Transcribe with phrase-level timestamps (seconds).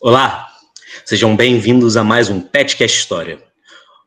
[0.00, 0.48] Olá,
[1.04, 3.38] sejam bem-vindos a mais um Petcast História,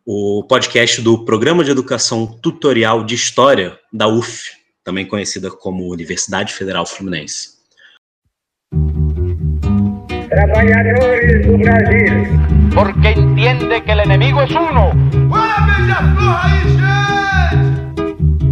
[0.05, 4.51] o podcast do Programa de Educação Tutorial de História da UF,
[4.83, 7.57] também conhecida como Universidade Federal Fluminense.
[10.29, 12.27] Trabalhadores do Brasil.
[12.73, 14.91] Porque entende que o inimigo é uno.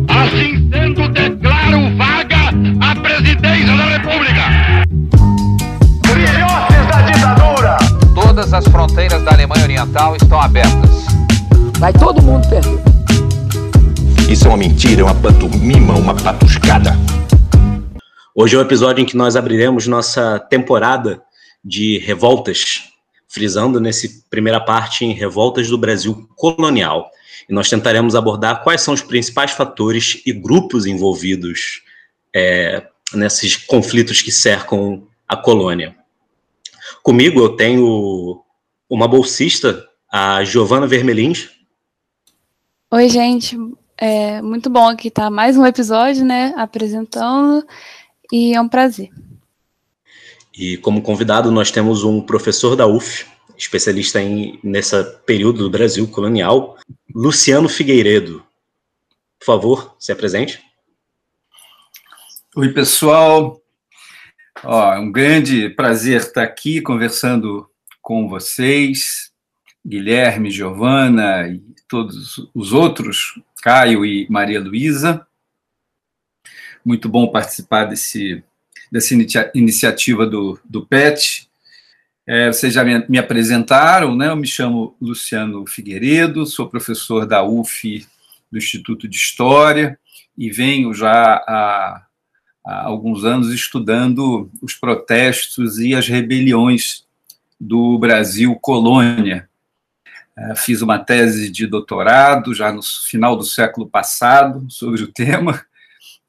[0.08, 2.50] Assim sendo, declaro vaga
[2.82, 4.25] a presidência da República.
[8.56, 10.90] As fronteiras da Alemanha Oriental estão abertas.
[11.78, 12.80] Vai todo mundo perder.
[14.32, 16.94] Isso é uma mentira, é uma pantomima, uma patuscada.
[18.34, 21.22] Hoje é o episódio em que nós abriremos nossa temporada
[21.62, 22.84] de revoltas,
[23.28, 27.12] frisando nessa primeira parte em revoltas do Brasil colonial.
[27.50, 31.82] E nós tentaremos abordar quais são os principais fatores e grupos envolvidos
[32.34, 32.84] é,
[33.14, 35.94] nesses conflitos que cercam a colônia.
[37.04, 38.45] Comigo eu tenho
[38.90, 41.50] uma bolsista, a Giovana Vermelins.
[42.92, 43.58] Oi, gente.
[43.98, 46.54] É muito bom aqui estar mais um episódio, né?
[46.58, 47.66] Apresentando.
[48.32, 49.10] E é um prazer.
[50.58, 53.26] E como convidado, nós temos um professor da UF,
[53.58, 56.78] especialista em nessa período do Brasil colonial,
[57.14, 58.44] Luciano Figueiredo.
[59.40, 60.62] Por favor, se apresente.
[62.56, 63.62] Oi, pessoal.
[64.64, 67.70] Ó, é um grande prazer estar aqui conversando
[68.06, 69.32] com vocês,
[69.84, 75.26] Guilherme, Giovana e todos os outros, Caio e Maria Luísa.
[76.86, 78.44] Muito bom participar desse,
[78.92, 81.50] dessa inicia iniciativa do, do PET.
[82.28, 84.30] É, vocês já me, me, apresentaram, né?
[84.30, 88.06] Eu me chamo Luciano Figueiredo, sou professor da UF
[88.52, 89.98] do Instituto de História
[90.38, 92.06] e venho já há,
[92.64, 97.05] há alguns anos estudando os protestos e as rebeliões
[97.60, 99.50] do Brasil colônia.
[100.38, 105.66] É, fiz uma tese de doutorado já no final do século passado sobre o tema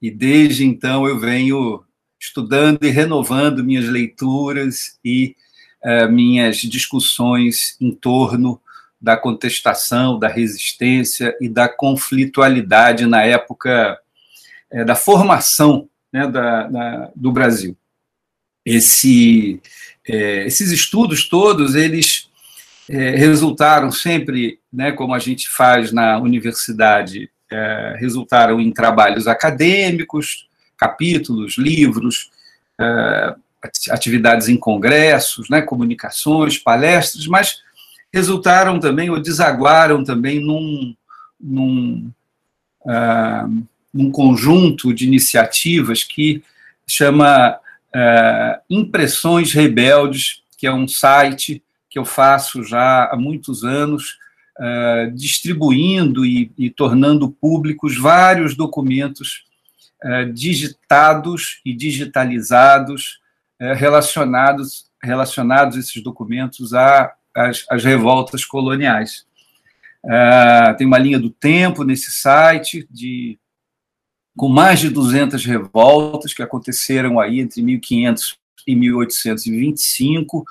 [0.01, 1.85] e desde então eu venho
[2.21, 5.35] estudando e renovando minhas leituras e
[5.85, 8.61] uh, minhas discussões em torno
[9.01, 13.99] da contestação, da resistência e da conflitualidade na época
[14.73, 17.77] uh, da formação né, da, da, do Brasil.
[18.65, 19.61] Esse,
[20.09, 22.29] uh, esses estudos todos, eles
[22.89, 27.29] resultaram sempre, né, como a gente faz na universidade,
[27.97, 30.47] resultaram em trabalhos acadêmicos,
[30.79, 32.31] capítulos, livros,
[33.91, 37.61] atividades em congressos, né, comunicações, palestras, mas
[38.17, 40.95] resultaram também ou desaguaram também num,
[41.41, 42.11] num,
[42.83, 46.43] uh, num conjunto de iniciativas que
[46.87, 47.59] chama
[47.97, 54.19] uh, Impressões Rebeldes, que é um site que eu faço já há muitos anos,
[54.59, 59.45] uh, distribuindo e, e tornando públicos vários documentos
[60.35, 63.19] digitados e digitalizados
[63.77, 69.27] relacionados relacionados esses documentos às, revoltas coloniais.
[70.77, 73.39] tem uma linha do tempo nesse site de
[74.37, 80.45] com mais de 200 revoltas que aconteceram aí entre 1500 e 1825,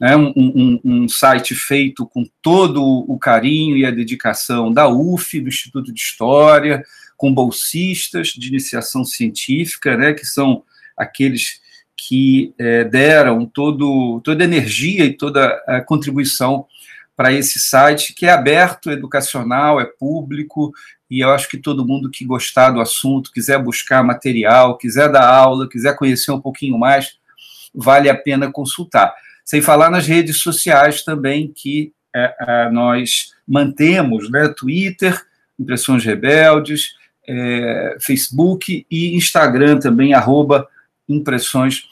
[0.00, 5.40] né, um, um, um, site feito com todo o carinho e a dedicação da UF,
[5.40, 6.84] do Instituto de História,
[7.16, 10.64] com bolsistas de iniciação científica, né, que são
[10.96, 11.60] aqueles
[11.96, 16.66] que é, deram todo, toda a energia e toda a contribuição
[17.14, 20.72] para esse site, que é aberto, educacional, é público,
[21.12, 25.28] e eu acho que todo mundo que gostar do assunto, quiser buscar material, quiser dar
[25.28, 27.18] aula, quiser conhecer um pouquinho mais,
[27.74, 29.14] vale a pena consultar.
[29.44, 35.20] Sem falar nas redes sociais também, que é, é, nós mantemos, né, Twitter,
[35.60, 36.94] Impressões Rebeldes,
[37.28, 40.66] é, Facebook e Instagram também, arroba
[41.06, 41.82] Impressões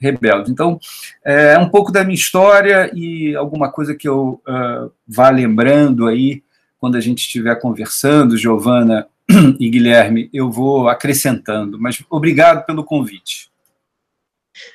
[0.00, 0.50] Rebeldes.
[0.50, 0.80] Então,
[1.22, 6.42] é um pouco da minha história e alguma coisa que eu uh, vá lembrando aí,
[6.80, 9.06] quando a gente estiver conversando, Giovana
[9.60, 11.78] e Guilherme, eu vou acrescentando.
[11.78, 13.50] Mas obrigado pelo convite.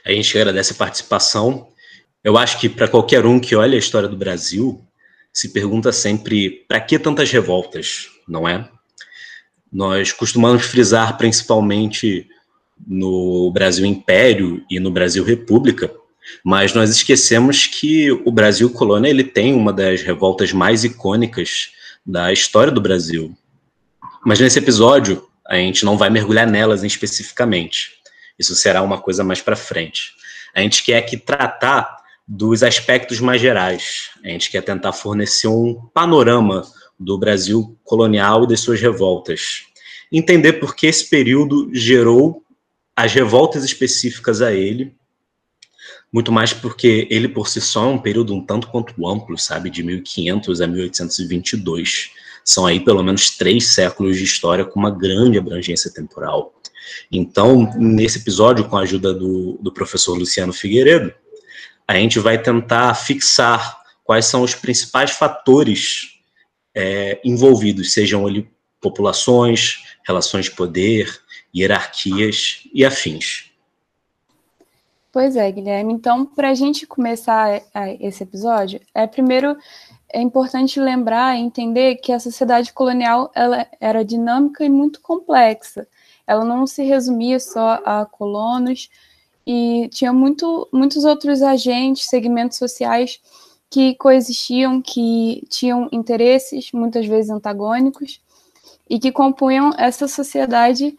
[0.06, 1.68] A gente agradece a participação.
[2.24, 4.86] Eu acho que para qualquer um que olha a história do Brasil,
[5.34, 8.70] se pergunta sempre para que tantas revoltas, não é?
[9.74, 12.30] Nós costumamos frisar principalmente
[12.88, 15.92] no Brasil Império e no Brasil República,
[16.44, 21.72] mas nós esquecemos que o Brasil Colônia ele tem uma das revoltas mais icônicas
[22.06, 23.36] da história do Brasil.
[24.26, 27.92] Mas nesse episódio a gente não vai mergulhar nelas especificamente.
[28.38, 30.14] Isso será uma coisa mais para frente.
[30.54, 31.98] A gente quer aqui tratar
[32.28, 34.10] dos aspectos mais gerais.
[34.24, 36.64] A gente quer tentar fornecer um panorama
[37.00, 39.64] do Brasil colonial e das suas revoltas.
[40.12, 42.44] Entender por que esse período gerou
[42.96, 44.96] as revoltas específicas a ele,
[46.16, 49.70] muito mais porque ele por si só é um período um tanto quanto amplo, sabe,
[49.70, 52.12] de 1500 a 1822.
[52.42, 56.54] São aí pelo menos três séculos de história com uma grande abrangência temporal.
[57.12, 61.14] Então, nesse episódio, com a ajuda do, do professor Luciano Figueiredo,
[61.86, 66.12] a gente vai tentar fixar quais são os principais fatores
[66.74, 71.14] é, envolvidos, sejam ali populações, relações de poder,
[71.54, 73.45] hierarquias e afins.
[75.16, 75.94] Pois é, Guilherme.
[75.94, 77.62] Então, para a gente começar
[78.02, 79.56] esse episódio, é primeiro
[80.12, 85.88] é importante lembrar e entender que a sociedade colonial ela era dinâmica e muito complexa.
[86.28, 88.90] Ela não se resumia só a colonos
[89.48, 93.22] e tinha muito, muitos outros agentes, segmentos sociais
[93.70, 98.22] que coexistiam, que tinham interesses, muitas vezes antagônicos,
[98.90, 100.94] e que compunham essa sociedade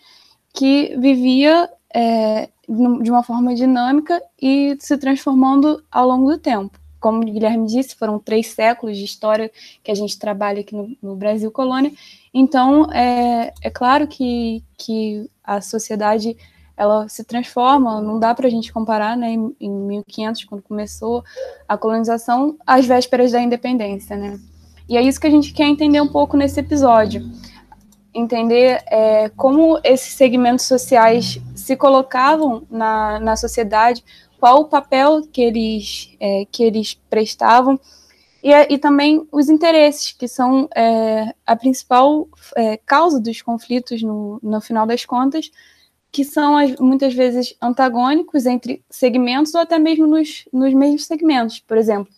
[0.54, 6.78] que vivia é, de uma forma dinâmica e se transformando ao longo do tempo.
[7.00, 9.50] Como o Guilherme disse, foram três séculos de história
[9.82, 11.90] que a gente trabalha aqui no, no Brasil colônia.
[12.34, 16.36] Então, é, é claro que, que a sociedade
[16.76, 21.24] ela se transforma, não dá para a gente comparar, né, em, em 1500, quando começou
[21.66, 24.38] a colonização, às vésperas da independência, né.
[24.86, 27.22] E é isso que a gente quer entender um pouco nesse episódio,
[28.16, 34.02] entender é, como esses segmentos sociais se colocavam na, na sociedade,
[34.40, 37.78] qual o papel que eles, é, que eles prestavam,
[38.42, 44.38] e, e, também os interesses, que são é, a principal é, causa dos conflitos no,
[44.42, 45.50] no final das contas,
[46.12, 51.58] que são muitas vezes antagônicos entre segmentos ou até mesmo nos, nos mesmos segmentos.
[51.58, 52.12] Por exemplo,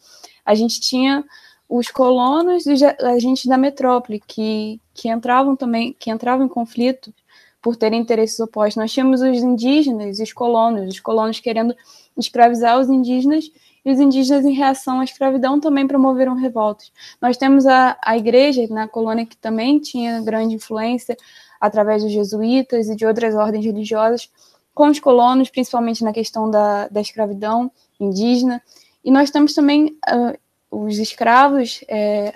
[0.45, 1.25] a gente tinha
[1.69, 7.13] os colonos e os agentes da metrópole que, que entravam também, que entravam em conflito
[7.61, 8.77] por terem interesses opostos.
[8.77, 11.75] Nós tínhamos os indígenas, os colonos, os colonos querendo
[12.17, 13.51] escravizar os indígenas
[13.85, 16.93] e os indígenas, em reação à escravidão, também promoveram revoltas.
[17.21, 21.17] Nós temos a, a igreja na colônia que também tinha grande influência,
[21.61, 24.31] através dos jesuítas e de outras ordens religiosas,
[24.75, 28.63] com os colonos, principalmente na questão da, da escravidão indígena.
[29.05, 30.39] E nós temos também uh,
[30.71, 32.35] os escravos, é,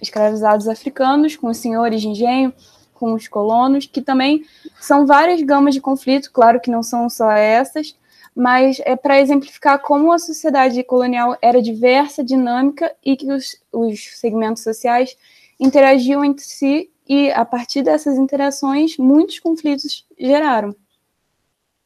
[0.00, 2.52] escravizados africanos, com os senhores de engenho,
[2.94, 4.44] com os colonos, que também
[4.80, 7.96] são várias gamas de conflito, claro que não são só essas,
[8.34, 14.18] mas é para exemplificar como a sociedade colonial era diversa, dinâmica e que os, os
[14.18, 15.16] segmentos sociais
[15.60, 20.74] interagiam entre si e a partir dessas interações, muitos conflitos geraram.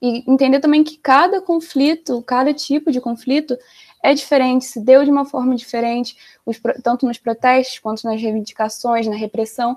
[0.01, 3.59] E entender também que cada conflito, cada tipo de conflito
[4.03, 6.17] é diferente, se deu de uma forma diferente,
[6.47, 9.77] os, tanto nos protestos quanto nas reivindicações, na repressão,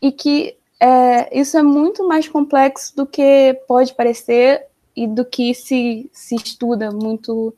[0.00, 4.66] e que é, isso é muito mais complexo do que pode parecer
[4.96, 7.54] e do que se, se estuda muito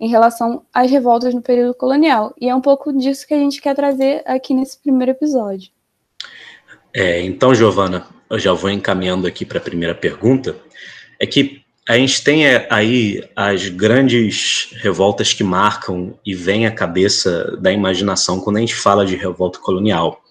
[0.00, 2.34] em relação às revoltas no período colonial.
[2.40, 5.70] E é um pouco disso que a gente quer trazer aqui nesse primeiro episódio.
[6.92, 10.56] É, então, Giovana, eu já vou encaminhando aqui para a primeira pergunta.
[11.18, 16.70] É que a gente tem é, aí as grandes revoltas que marcam e vêm à
[16.70, 20.22] cabeça da imaginação quando a gente fala de revolta colonial.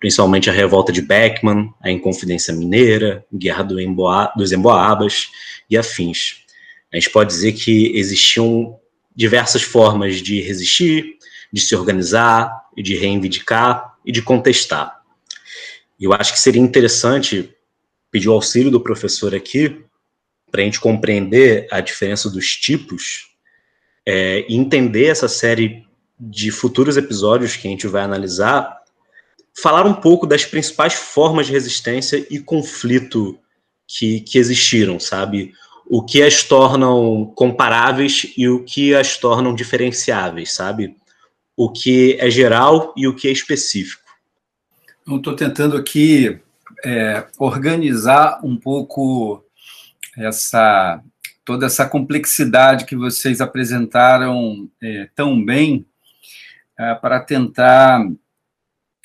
[0.00, 5.28] Principalmente a revolta de Beckman, a Inconfidência Mineira, Guerra do Emboa, dos Emboabas
[5.70, 6.44] e afins.
[6.92, 8.76] A gente pode dizer que existiam
[9.14, 11.18] diversas formas de resistir,
[11.52, 15.00] de se organizar, de reivindicar e de contestar.
[15.98, 17.54] Eu acho que seria interessante
[18.10, 19.85] pedir o auxílio do professor aqui
[20.56, 23.28] para a gente compreender a diferença dos tipos
[24.06, 25.84] é, e entender essa série
[26.18, 28.80] de futuros episódios que a gente vai analisar,
[29.54, 33.38] falar um pouco das principais formas de resistência e conflito
[33.86, 35.52] que, que existiram, sabe?
[35.90, 40.96] O que as tornam comparáveis e o que as tornam diferenciáveis, sabe?
[41.54, 44.10] O que é geral e o que é específico.
[45.06, 46.40] Estou tentando aqui
[46.82, 49.45] é, organizar um pouco
[50.16, 51.02] essa
[51.44, 55.86] toda essa complexidade que vocês apresentaram é, tão bem
[56.76, 58.04] é, para tentar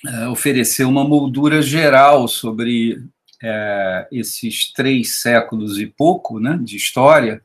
[0.07, 3.03] é, oferecer uma moldura geral sobre
[3.43, 7.43] é, esses três séculos e pouco né, de história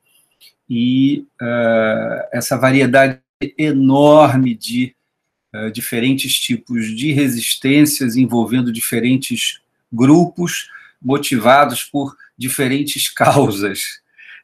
[0.69, 3.21] e é, essa variedade
[3.59, 4.97] enorme de
[5.57, 10.69] eh, diferentes tipos de resistências envolvendo diferentes grupos
[11.01, 14.01] motivados por diferentes causas.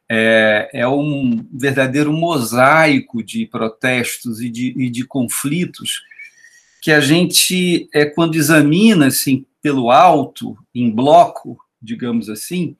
[0.09, 6.01] é, é um verdadeiro mosaico de protestos e de, e de conflitos
[6.81, 12.75] que a gente, é, quando examina assim, pelo alto, em bloco, digamos assim,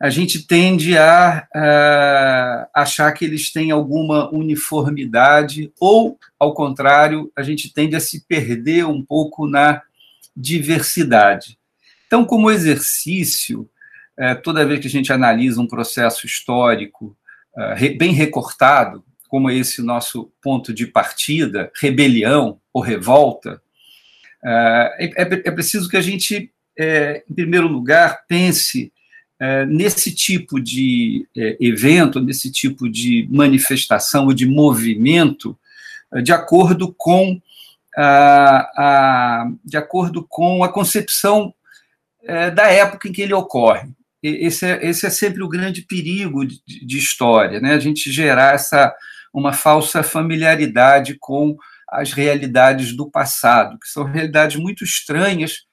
[0.00, 7.42] a gente tende a, a, achar que eles têm alguma uniformidade, ou, ao contrário, a
[7.42, 9.82] gente tende a se perder um pouco na
[10.36, 11.58] diversidade.
[12.06, 13.68] Então, como exercício,
[14.18, 17.16] é, toda vez que a gente analisa um processo histórico
[17.56, 23.60] é, bem recortado, como esse nosso ponto de partida, rebelião ou revolta,
[24.44, 28.92] é, é, é preciso que a gente, é, em primeiro lugar, pense
[29.40, 35.56] é, nesse tipo de é, evento, nesse tipo de manifestação ou de movimento,
[36.12, 37.40] é, de acordo com
[37.96, 41.54] a, a, de acordo com a concepção
[42.54, 43.88] da época em que ele ocorre.
[44.22, 47.74] Esse é, esse é sempre o grande perigo de, de história, né?
[47.74, 48.92] A gente gerar essa
[49.32, 51.56] uma falsa familiaridade com
[51.88, 55.68] as realidades do passado, que são realidades muito estranhas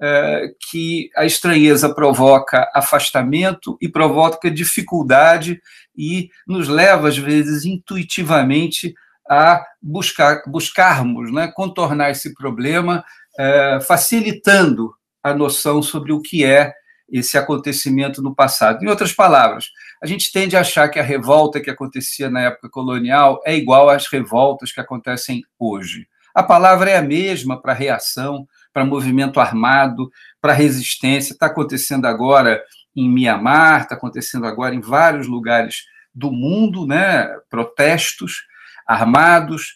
[0.00, 5.60] é, que a estranheza provoca afastamento e provoca dificuldade
[5.96, 8.94] e nos leva, às vezes, intuitivamente
[9.28, 13.04] a buscar, buscarmos né, contornar esse problema,
[13.38, 16.72] é, facilitando a noção sobre o que é
[17.12, 18.82] esse acontecimento no passado.
[18.82, 19.66] Em outras palavras,
[20.02, 23.90] a gente tende a achar que a revolta que acontecia na época colonial é igual
[23.90, 26.08] às revoltas que acontecem hoje.
[26.34, 31.34] A palavra é a mesma para reação, para movimento armado, para resistência.
[31.34, 32.62] Está acontecendo agora
[32.96, 37.28] em Mianmar, está acontecendo agora em vários lugares do mundo, né?
[37.50, 38.42] protestos
[38.86, 39.74] armados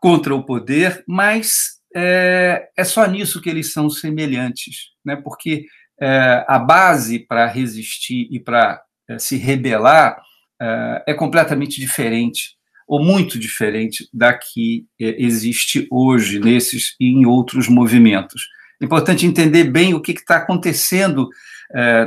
[0.00, 5.16] contra o poder, mas é, é só nisso que eles são semelhantes, né?
[5.16, 5.66] porque
[6.00, 10.20] é, a base para resistir e para é, se rebelar
[10.60, 12.56] é, é completamente diferente
[12.88, 18.48] ou muito diferente da que é, existe hoje nesses e em outros movimentos.
[18.80, 21.28] É importante entender bem o que está acontecendo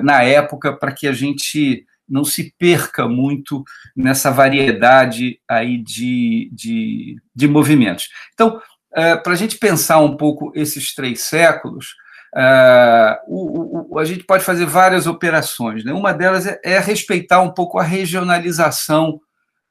[0.04, 3.64] na época para que a gente não se perca muito
[3.96, 8.10] nessa variedade aí de, de, de movimentos.
[8.34, 8.60] Então,
[8.92, 11.96] para a gente pensar um pouco esses três séculos,
[12.36, 15.86] Uh, o, o, a gente pode fazer várias operações.
[15.86, 15.94] Né?
[15.94, 19.20] Uma delas é, é respeitar um pouco a regionalização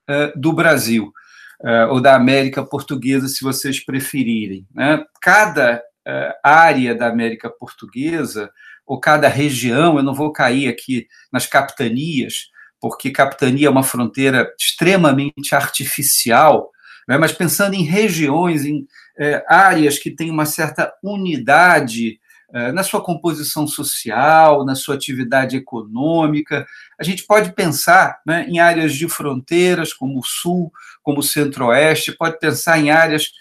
[0.09, 1.13] uh, do Brasil,
[1.61, 4.67] uh, ou da América Portuguesa, se vocês preferirem.
[4.73, 5.05] Né?
[5.21, 5.83] Cada
[6.43, 8.51] área da América Portuguesa,
[8.85, 12.49] ou cada região, eu não vou cair aqui nas capitanias,
[12.81, 16.73] porque capitania é uma fronteira extremamente artificial,
[17.07, 17.17] né?
[17.17, 18.85] mas pensando em regiões, em
[19.47, 22.22] áreas que têm uma certa unidade eh,
[22.75, 26.67] na sua composição social, na sua atividade econômica.
[27.01, 30.71] A gente pode pensar né, em áreas de fronteiras, como o Sul,
[31.03, 33.33] como o Centro-Oeste, pode pensar em áreas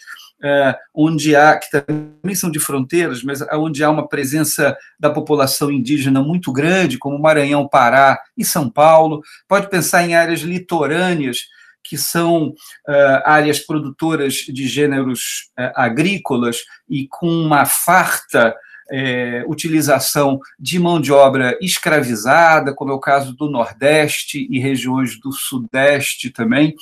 [0.41, 5.71] uh, onde há, que também são de fronteiras, mas onde há uma presença da população
[5.71, 9.21] indígena muito grande, como Maranhão, Pará e São Paulo.
[9.47, 11.45] Pode pensar em áreas litorâneas,
[11.83, 18.55] que são uh, áreas produtoras de gêneros uh, agrícolas e com uma farta
[18.91, 25.19] é, utilização de mão de obra escravizada, como é o caso do Nordeste e regiões
[25.19, 26.75] do Sudeste também.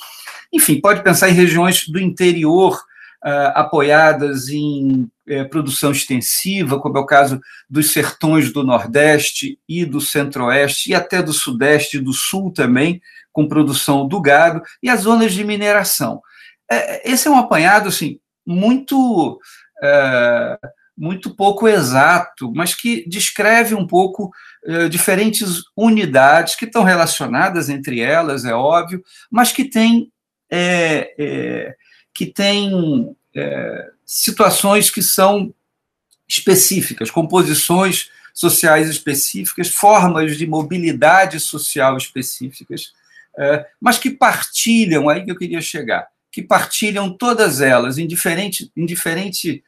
[0.52, 2.74] Enfim, pode pensar em regiões do interior
[3.24, 9.84] uh, apoiadas em uh, produção extensiva, como é o caso dos sertões do Nordeste e
[9.84, 13.00] do Centro-Oeste, e até do Sudeste e do Sul também,
[13.32, 16.16] com produção do gado, e as zonas de mineração.
[16.70, 19.38] Uh, esse é um apanhado assim, muito
[21.00, 24.30] muito pouco exato, mas que descreve um pouco
[24.66, 30.12] uh, diferentes unidades que estão relacionadas entre elas, é óbvio, mas que têm
[30.50, 31.76] é, é,
[32.12, 35.54] que tem, é, situações que são
[36.28, 42.92] específicas, composições sociais específicas, formas de mobilidade social específicas,
[43.80, 48.84] mas que partilham, aí que eu queria chegar, que partilham todas elas em diferente, em
[48.84, 49.64] diferente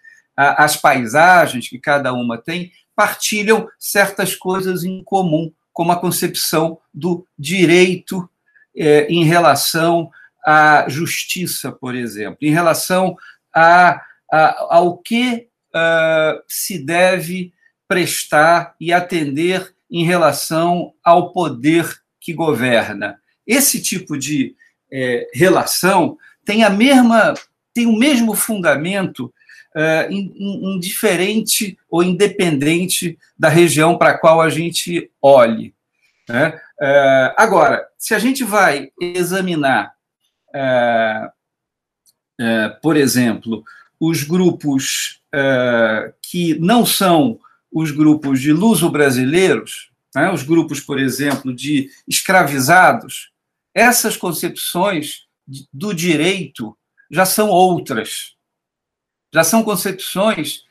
[0.50, 7.26] as paisagens que cada uma tem, partilham certas coisas em comum, como a concepção do
[7.38, 8.28] direito
[8.76, 10.10] é, em relação
[10.44, 13.16] à justiça, por exemplo, em relação
[13.54, 17.52] a, a ao que uh, se deve
[17.86, 23.18] prestar e atender em relação ao poder que governa.
[23.46, 24.54] Esse tipo de
[24.90, 27.34] é, relação tem a mesma
[27.74, 29.32] tem o mesmo fundamento
[29.76, 35.74] uh, indiferente ou independente da região para a qual a gente olhe.
[36.28, 36.48] Né?
[36.80, 39.94] Uh, agora, se a gente vai examinar,
[40.54, 41.26] uh,
[42.40, 43.62] uh, por exemplo,
[44.00, 45.20] os grupos
[46.20, 47.40] que não são
[47.72, 53.30] os grupos de luso-brasileiros, né, os grupos, por exemplo, de escravizados,
[53.74, 55.26] essas concepções
[55.72, 56.76] do direito
[57.10, 58.34] já são outras.
[59.34, 60.64] Já são concepções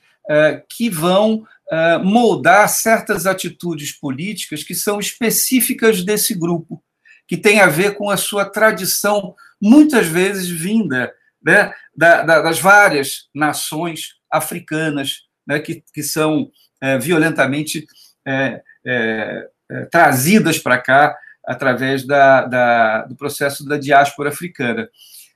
[0.70, 6.84] que vão uh, moldar certas atitudes políticas que são específicas desse grupo,
[7.28, 12.60] que tem a ver com a sua tradição, muitas vezes vinda né, da, da, das
[12.60, 16.52] várias nações africanas né, que, que são
[16.82, 17.86] é, violentamente
[18.28, 24.88] é, é, é trazidas para cá através da, do processo da diáspora africana.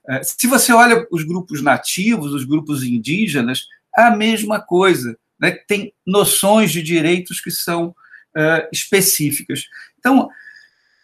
[0.10, 5.94] É, se você olha os grupos nativos, os grupos indígenas, a mesma coisa né, tem
[6.06, 9.66] noções de direitos que são uh, específicas.
[10.00, 10.30] Então,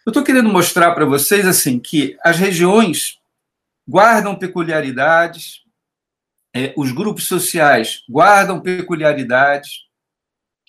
[0.04, 3.18] eu estou querendo mostrar para vocês assim que as regiões
[3.88, 5.62] guardam peculiaridades,
[6.54, 9.82] é, os grupos sociais guardam peculiaridades,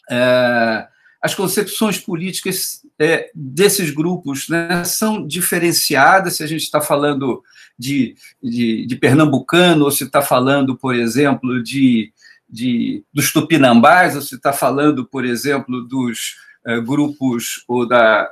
[0.09, 0.87] é,
[1.23, 7.41] as concepções políticas é, desses grupos né, são diferenciadas, se a gente está falando
[7.79, 12.13] de, de, de, pernambucano, ou se está falando, por exemplo, de
[12.53, 16.37] de, dos tupinambás, você está falando, por exemplo, dos
[16.67, 18.31] uh, grupos ou da,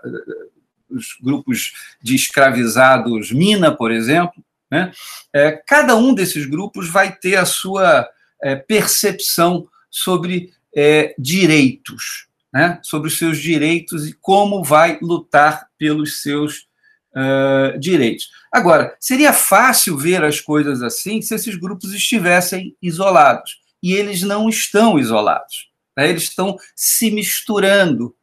[0.88, 4.92] os grupos de escravizados Mina, por exemplo, né?
[5.34, 8.08] É, cada um desses grupos vai ter a sua
[8.42, 12.80] é, percepção sobre é, direitos, né?
[12.84, 16.68] sobre os seus direitos e como vai lutar pelos seus
[17.16, 18.30] uh, direitos.
[18.52, 24.50] Agora, seria fácil ver as coisas assim se esses grupos estivessem isolados e eles não
[24.50, 25.70] estão isolados.
[25.98, 26.10] Né?
[26.10, 28.16] Eles estão se misturando,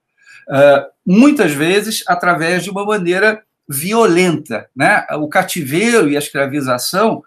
[0.49, 4.69] uh, muitas vezes através de uma maneira violenta.
[4.77, 5.07] Né?
[5.19, 7.23] O cativeiro e a escravização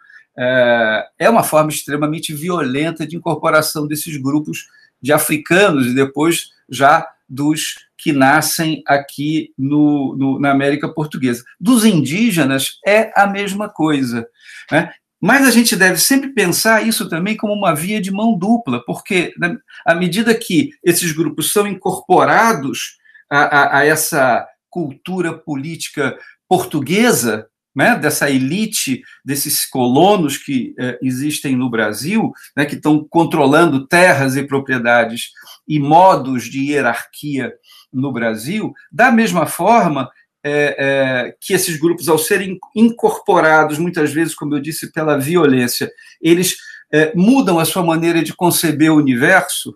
[1.20, 4.66] é uma forma extremamente violenta de incorporação desses grupos
[5.02, 11.44] de africanos e depois já dos que nascem aqui no, no, na América Portuguesa.
[11.60, 14.28] Dos indígenas é a mesma coisa.
[14.72, 14.92] Né?
[15.22, 19.34] Mas a gente deve sempre pensar isso também como uma via de mão dupla, porque
[19.38, 22.98] né, à medida que esses grupos são incorporados
[23.30, 26.18] a, a, a essa cultura política
[26.50, 33.88] portuguesa, né, dessa elite, desses colonos que eh, existem no Brasil, né, que estão controlando
[33.88, 35.30] terras e propriedades
[35.68, 37.54] e modos de hierarquia
[37.92, 40.10] no Brasil, da mesma forma,
[40.44, 45.90] é, é, que esses grupos, ao serem incorporados, muitas vezes, como eu disse, pela violência,
[46.22, 46.56] eles
[46.92, 49.76] é, mudam a sua maneira de conceber o universo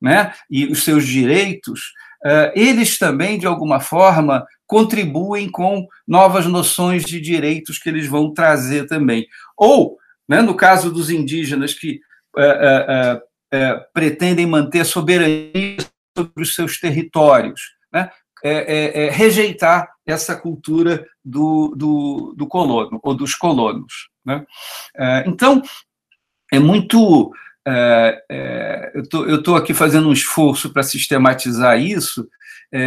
[0.00, 2.11] né, e os seus direitos, é,
[2.54, 8.86] eles também, de alguma forma, contribuem com novas noções de direitos que eles vão trazer
[8.86, 9.26] também.
[9.56, 9.96] Ou,
[10.28, 12.00] né, no caso dos indígenas que
[12.36, 13.20] é,
[13.52, 15.76] é, pretendem manter soberania
[16.16, 17.60] sobre os seus territórios,
[17.92, 18.10] né,
[18.44, 24.08] é, é, é, rejeitar essa cultura do, do, do, colono, ou dos colonos.
[24.24, 24.44] Né?
[24.96, 25.62] É, então,
[26.52, 27.32] é muito.
[27.66, 32.28] É, é, eu estou aqui fazendo um esforço para sistematizar isso,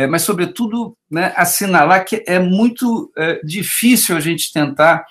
[0.09, 3.11] mas, sobretudo, né, assinalar que é muito
[3.43, 5.05] difícil a gente tentar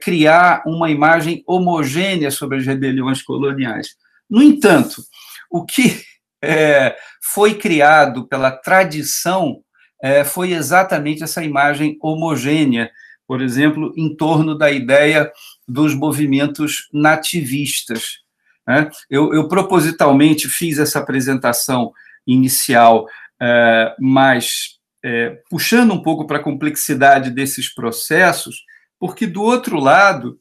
[0.00, 3.88] criar uma imagem homogênea sobre as rebeliões coloniais.
[4.28, 5.02] No entanto,
[5.50, 6.00] o que
[6.42, 9.60] é, foi criado pela tradição
[10.02, 12.90] é, foi exatamente essa imagem homogênea,
[13.26, 15.30] por exemplo, em torno da ideia
[15.68, 18.20] dos movimentos nativistas.
[18.66, 18.90] Né?
[19.08, 21.92] Eu, eu, propositalmente fiz essa apresentação
[22.26, 23.06] inicial,
[23.40, 28.64] é, mas é, puxando um pouco para a complexidade desses processos,
[28.98, 30.38] porque, do outro lado,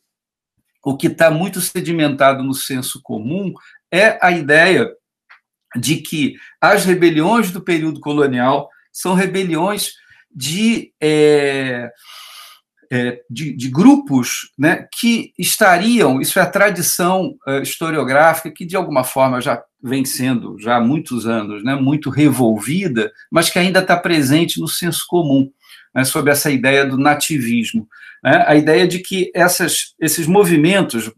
[0.84, 3.54] o que está muito sedimentado no senso comum
[3.92, 4.90] é a ideia
[5.76, 9.94] de que as rebeliões do período colonial são rebeliões
[10.34, 11.90] de, é,
[12.92, 18.76] é, de, de, grupos né, que estariam, isso é a tradição uh, historiográfica que de
[18.76, 23.80] alguma forma já vem sendo, já há muitos anos, né, muito revolvida, mas que ainda
[23.80, 25.50] está presente no senso comum,
[25.94, 27.88] né, sobre essa ideia do nativismo.
[28.24, 31.12] Né, a ideia de que essas, esses movimentos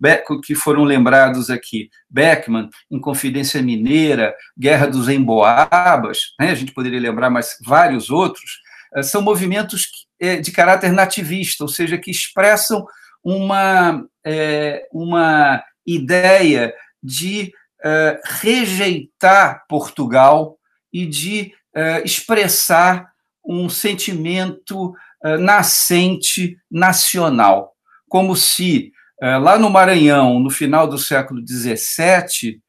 [0.43, 7.29] que foram lembrados aqui, Beckman, Inconfidência Mineira, Guerra dos Emboabas, né, a gente poderia lembrar
[7.29, 8.60] mais vários outros,
[8.93, 10.11] eh, são movimentos eh,
[10.41, 12.86] de caráter nativista, ou seja, que expressam
[13.23, 17.51] uma, é, uma ideia de
[17.84, 20.57] é, rejeitar Portugal
[20.91, 23.10] e de é, expressar
[23.45, 24.93] um sentimento
[25.39, 27.73] nascente nacional,
[28.10, 32.60] como se lá no Maranhão, no final do século XVII,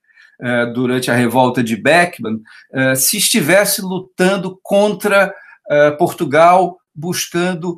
[0.74, 2.40] durante a revolta de Beckman,
[2.94, 5.34] se estivesse lutando contra
[5.98, 7.76] Portugal, buscando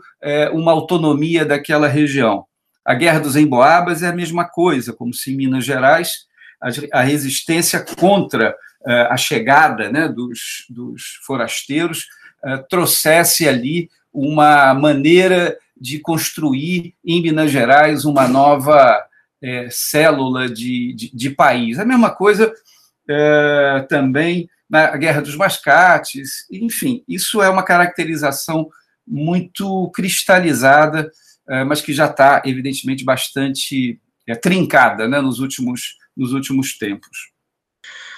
[0.52, 2.44] uma autonomia daquela região.
[2.84, 6.26] A Guerra dos Emboabas é a mesma coisa, como se em Minas Gerais
[6.92, 8.54] a resistência contra
[9.10, 12.06] a chegada né, dos, dos forasteiros
[12.44, 19.02] eh, trouxesse ali uma maneira de construir em Minas Gerais uma nova
[19.42, 21.78] é, célula de, de, de, país.
[21.78, 22.52] A mesma coisa
[23.08, 28.68] é, também na Guerra dos Mascates, enfim, isso é uma caracterização
[29.06, 31.10] muito cristalizada,
[31.48, 34.00] é, mas que já está, evidentemente, bastante
[34.40, 37.32] trincada né, nos, últimos, nos últimos tempos.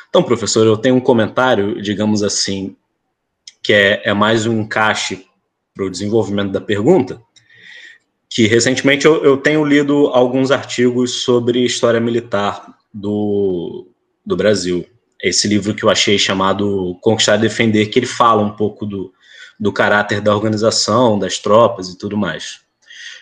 [0.08, 2.76] Então, professor, eu tenho um comentário, digamos assim,
[3.62, 5.26] que é, é mais um encaixe
[5.74, 7.20] para o desenvolvimento da pergunta,
[8.30, 13.88] que recentemente eu, eu, tenho lido alguns artigos sobre história militar do,
[14.24, 14.86] do Brasil.
[15.22, 19.12] Esse livro que eu achei chamado Conquistar e Defender, que ele fala um pouco do,
[19.58, 22.60] do caráter da organização, das tropas e tudo mais.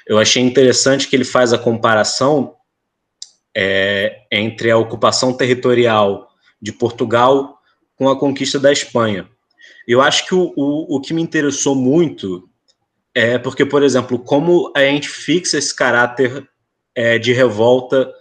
[0.06, 2.54] Eu achei interessante que ele faz a comparação
[3.56, 6.28] é, entre a ocupação territorial
[6.60, 7.58] de Portugal
[7.96, 9.28] com a conquista da Espanha.
[9.86, 12.48] Eu acho que o, o, o que me interessou muito
[13.14, 16.48] é porque, por exemplo, como a gente fixa esse caráter
[16.94, 18.12] é, de revolta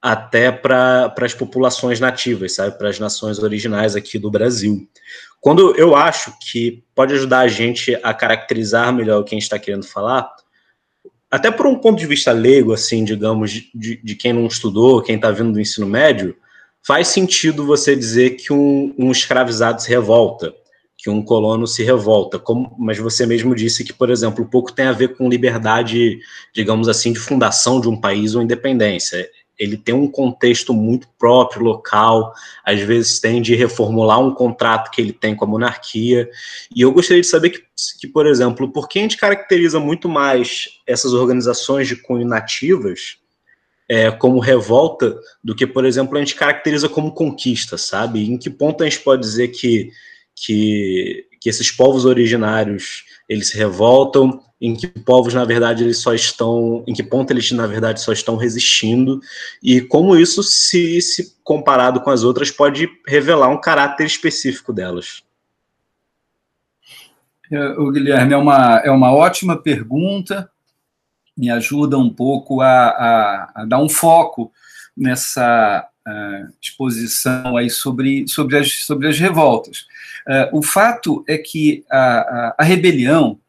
[0.00, 4.88] até para as populações nativas, sabe, para as nações originais aqui do Brasil.
[5.40, 9.44] Quando eu acho que pode ajudar a gente a caracterizar melhor o que a gente
[9.44, 10.30] está querendo falar,
[11.30, 15.16] até por um ponto de vista leigo, assim, digamos, de, de quem não estudou, quem
[15.16, 16.36] está vindo do ensino médio,
[16.86, 20.54] faz sentido você dizer que um, um escravizado se revolta
[21.02, 24.84] que um colono se revolta, como, mas você mesmo disse que, por exemplo, pouco tem
[24.84, 26.18] a ver com liberdade,
[26.54, 29.26] digamos assim, de fundação de um país ou independência.
[29.60, 32.32] Ele tem um contexto muito próprio, local,
[32.64, 36.28] às vezes tem de reformular um contrato que ele tem com a monarquia.
[36.74, 37.62] E eu gostaria de saber que,
[38.00, 43.18] que por exemplo, por que a gente caracteriza muito mais essas organizações de cunho nativas
[43.86, 48.24] é, como revolta do que, por exemplo, a gente caracteriza como conquista, sabe?
[48.24, 49.90] Em que ponto a gente pode dizer que
[50.34, 56.12] que, que esses povos originários eles se revoltam, em que povos na verdade eles só
[56.12, 59.20] estão, em que ponto eles na verdade só estão resistindo
[59.62, 65.22] e como isso se, se comparado com as outras pode revelar um caráter específico delas.
[67.50, 70.50] É, o Guilherme é uma é uma ótima pergunta,
[71.36, 74.52] me ajuda um pouco a, a, a dar um foco
[74.96, 79.86] nessa uh, exposição aí sobre, sobre, as, sobre as revoltas.
[80.30, 83.40] Uh, o fato é que a, a, a, rebelião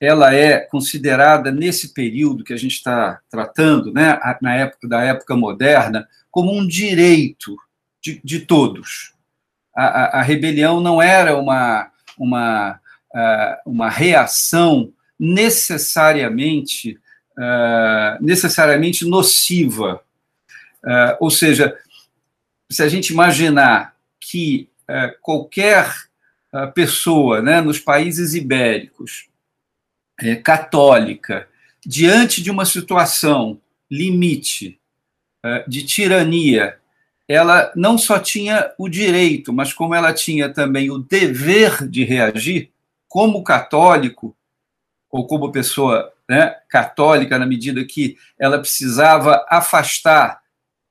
[0.00, 5.36] ela é considerada nesse período que a gente está tratando, né, na época da época
[5.36, 7.54] moderna, como um direito
[8.02, 9.12] de, de todos.
[9.76, 12.80] A, a, rebelião não era uma, uma,
[13.14, 16.98] uh, uma reação necessariamente
[17.36, 20.00] uh, necessariamente nociva,
[21.20, 21.78] ou seja,
[22.70, 24.68] se a gente imaginar que
[25.22, 25.90] qualquer
[26.74, 29.28] pessoa né, nos países ibéricos,
[30.20, 31.48] é, católica,
[31.84, 34.80] diante de uma situação limite
[35.44, 36.78] é, de tirania,
[37.28, 42.70] ela não só tinha o direito, mas como ela tinha também o dever de reagir,
[43.08, 44.36] como católico,
[45.10, 50.42] ou como pessoa né, católica, na medida que ela precisava afastar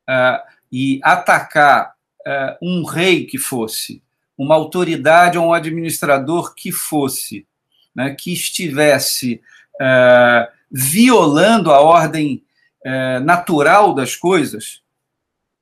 [0.09, 0.39] uh,
[0.71, 1.93] e atacar
[2.25, 4.02] uh, um rei que fosse,
[4.37, 7.45] uma autoridade ou um administrador que fosse,
[7.95, 9.41] né, que estivesse
[9.75, 12.43] uh, violando a ordem
[12.85, 14.81] uh, natural das coisas,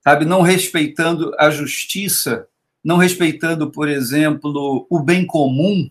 [0.04, 2.48] sabe, não respeitando a justiça,
[2.84, 5.90] não respeitando, por exemplo, o bem comum,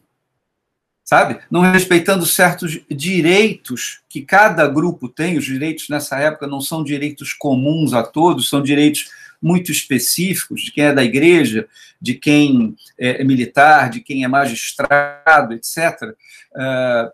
[1.04, 1.40] sabe?
[1.50, 5.36] Não respeitando certos direitos que cada grupo tem.
[5.36, 9.08] Os direitos nessa época não são direitos comuns a todos, são direitos
[9.40, 11.66] muito específicos de quem é da igreja,
[12.00, 16.14] de quem é militar, de quem é magistrado, etc.
[16.54, 17.12] Ah,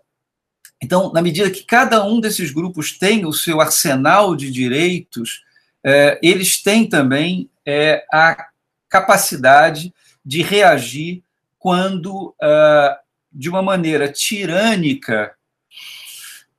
[0.81, 5.43] então, na medida que cada um desses grupos tem o seu arsenal de direitos,
[5.83, 8.47] é, eles têm também é, a
[8.87, 11.23] capacidade de reagir
[11.57, 12.99] quando ah,
[13.31, 15.33] de uma maneira tirânica,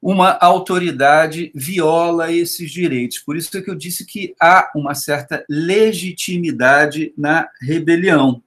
[0.00, 3.18] uma autoridade viola esses direitos.
[3.18, 8.42] Por isso é que eu disse que há uma certa legitimidade na rebelião,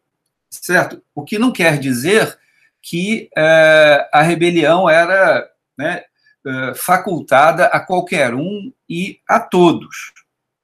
[0.50, 1.02] certo?
[1.14, 2.38] O que não quer dizer
[2.82, 6.04] que é, a rebelião era né,
[6.46, 10.14] é, facultada a qualquer um e a todos.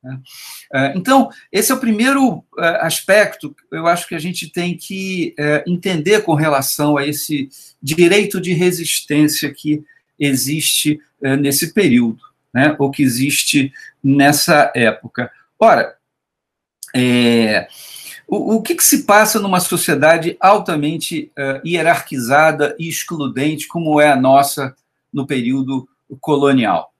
[0.01, 0.19] Né?
[0.73, 2.43] É, então, esse é o primeiro
[2.79, 5.35] aspecto eu acho que a gente tem que
[5.67, 7.49] entender com relação a esse
[7.83, 9.83] direito de resistência que
[10.19, 10.99] existe
[11.39, 12.19] nesse período,
[12.53, 13.71] né, ou que existe
[14.03, 15.31] nessa época.
[15.59, 15.95] Ora,
[16.95, 17.67] é,
[18.27, 24.11] o, o que, que, se passa numa sociedade altamente uh, hierarquizada e excludente, como é
[24.11, 24.75] a nossa
[25.13, 25.87] no período
[26.19, 26.93] colonial?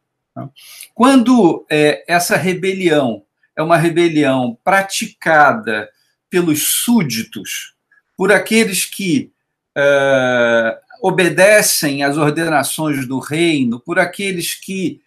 [0.94, 3.24] Quando é, essa rebelião
[3.56, 5.90] é uma rebelião praticada
[6.30, 7.74] pelos súditos,
[8.16, 9.32] por aqueles que
[9.76, 15.02] uh, obedecem às ordenações do reino, por aqueles que,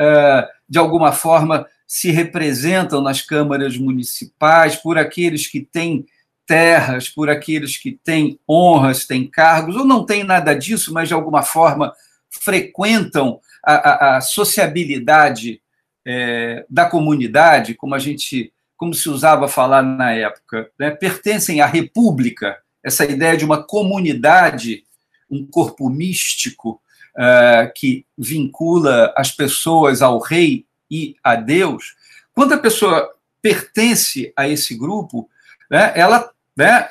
[0.00, 6.06] uh, de alguma forma, se representam nas câmaras municipais, por aqueles que têm
[6.46, 11.14] terras, por aqueles que têm honras, têm cargos, ou não têm nada disso, mas de
[11.14, 11.92] alguma forma
[12.30, 15.60] frequentam a, a, a sociabilidade
[16.04, 20.90] é, da comunidade, como a gente, como se usava falar na época, né?
[20.90, 24.84] pertencem à república, essa ideia de uma comunidade,
[25.32, 26.80] um corpo místico
[27.16, 31.96] uh, que vincula as pessoas ao rei e a Deus,
[32.34, 35.28] quando a pessoa pertence a esse grupo,
[35.70, 36.88] né, ela né,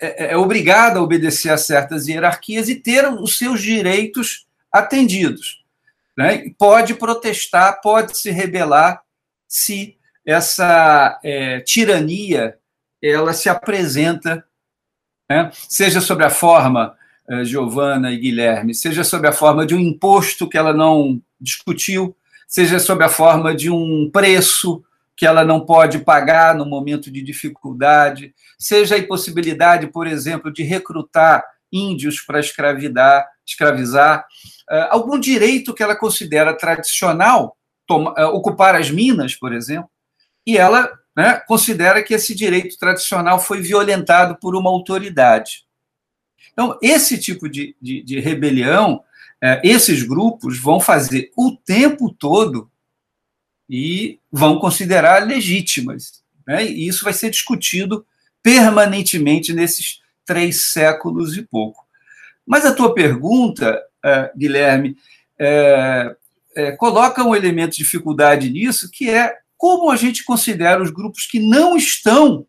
[0.00, 5.64] é, é, é obrigada a obedecer a certas hierarquias e ter os seus direitos atendidos.
[6.16, 6.50] Né?
[6.56, 9.02] Pode protestar, pode se rebelar
[9.46, 12.56] se essa é, tirania
[13.02, 14.44] ela se apresenta,
[15.28, 15.50] né?
[15.68, 16.96] seja sobre a forma,
[17.44, 22.16] Giovana e Guilherme, seja sobre a forma de um imposto que ela não discutiu,
[22.48, 24.82] seja sob a forma de um preço
[25.16, 30.62] que ela não pode pagar no momento de dificuldade, seja a impossibilidade, por exemplo, de
[30.62, 34.26] recrutar índios para escravidar, escravizar,
[34.70, 37.56] uh, algum direito que ela considera tradicional,
[37.90, 39.90] uh, ocupar as minas, por exemplo,
[40.46, 45.64] e ela né, considera que esse direito tradicional foi violentado por uma autoridade.
[46.52, 49.02] Então, esse tipo de, de, de rebelião
[49.42, 52.70] é, esses grupos vão fazer o tempo todo
[53.68, 56.22] e vão considerar legítimas.
[56.46, 56.66] Né?
[56.66, 58.04] E isso vai ser discutido
[58.42, 61.86] permanentemente nesses três séculos e pouco.
[62.46, 64.96] Mas a tua pergunta, é, Guilherme,
[65.38, 66.16] é,
[66.56, 71.26] é, coloca um elemento de dificuldade nisso, que é como a gente considera os grupos
[71.26, 72.46] que não estão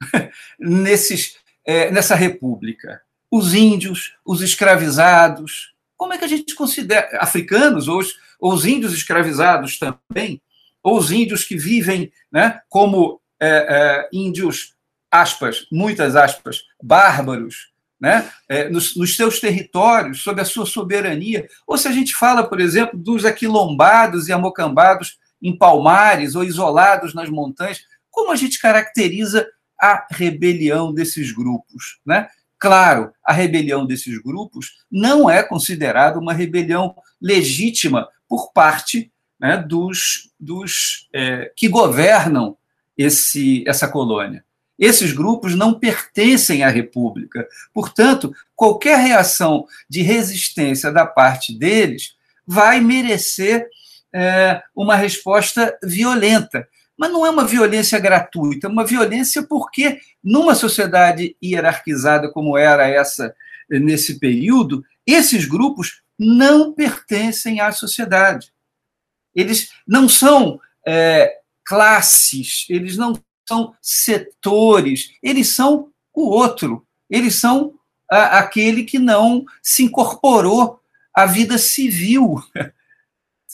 [0.58, 3.02] nesses, é, nessa república.
[3.36, 8.64] Os índios, os escravizados, como é que a gente considera africanos, ou os, ou os
[8.64, 10.40] índios escravizados também,
[10.80, 14.76] ou os índios que vivem né, como é, é, índios,
[15.10, 21.76] aspas, muitas aspas, bárbaros, né, é, nos, nos, seus territórios, sob a sua soberania, ou
[21.76, 27.28] se a gente fala, por exemplo, dos aquilombados e amocambados em palmares ou isolados nas
[27.28, 29.44] montanhas, como a gente caracteriza
[29.76, 32.28] a rebelião desses grupos, né?
[32.64, 40.30] Claro, a rebelião desses grupos não é considerada uma rebelião legítima por parte né, dos,
[40.40, 42.56] dos é, que governam
[42.96, 44.42] esse, essa colônia.
[44.78, 47.46] Esses grupos não pertencem à República.
[47.74, 52.14] Portanto, qualquer reação de resistência da parte deles
[52.46, 53.68] vai merecer
[54.10, 56.66] é, uma resposta violenta.
[56.96, 62.86] Mas não é uma violência gratuita, é uma violência porque, numa sociedade hierarquizada como era
[62.88, 63.34] essa
[63.68, 68.52] nesse período, esses grupos não pertencem à sociedade.
[69.34, 73.14] Eles não são é, classes, eles não
[73.48, 77.74] são setores, eles são o outro, eles são
[78.10, 80.80] a, aquele que não se incorporou
[81.14, 82.36] à vida civil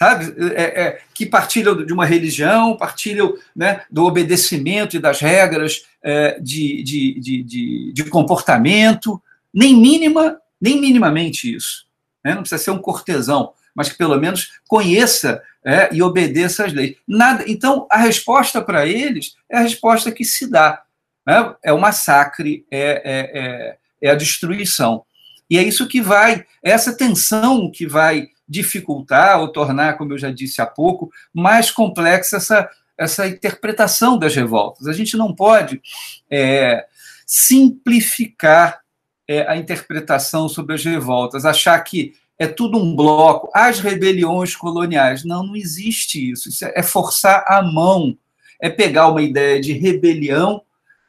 [0.00, 0.34] sabe?
[0.54, 6.40] É, é, que partilham de uma religião, partilham né, do obedecimento e das regras é,
[6.40, 11.84] de, de, de, de, comportamento, nem mínima, nem minimamente isso.
[12.24, 12.34] Né?
[12.34, 16.96] Não precisa ser um cortesão, mas que pelo menos conheça é, e obedeça às leis.
[17.06, 17.44] Nada.
[17.46, 20.82] Então, a resposta para eles é a resposta que se dá.
[21.26, 21.54] Né?
[21.62, 25.04] É o massacre, é, é, é, é a destruição.
[25.50, 30.30] E é isso que vai, essa tensão que vai dificultar ou tornar, como eu já
[30.30, 34.88] disse há pouco, mais complexa essa, essa interpretação das revoltas.
[34.88, 35.80] A gente não pode
[36.28, 36.84] é,
[37.24, 38.80] simplificar
[39.28, 45.24] é, a interpretação sobre as revoltas, achar que é tudo um bloco, as rebeliões coloniais.
[45.24, 46.48] Não, não existe isso.
[46.48, 48.16] Isso é forçar a mão,
[48.60, 50.62] é pegar uma ideia de rebelião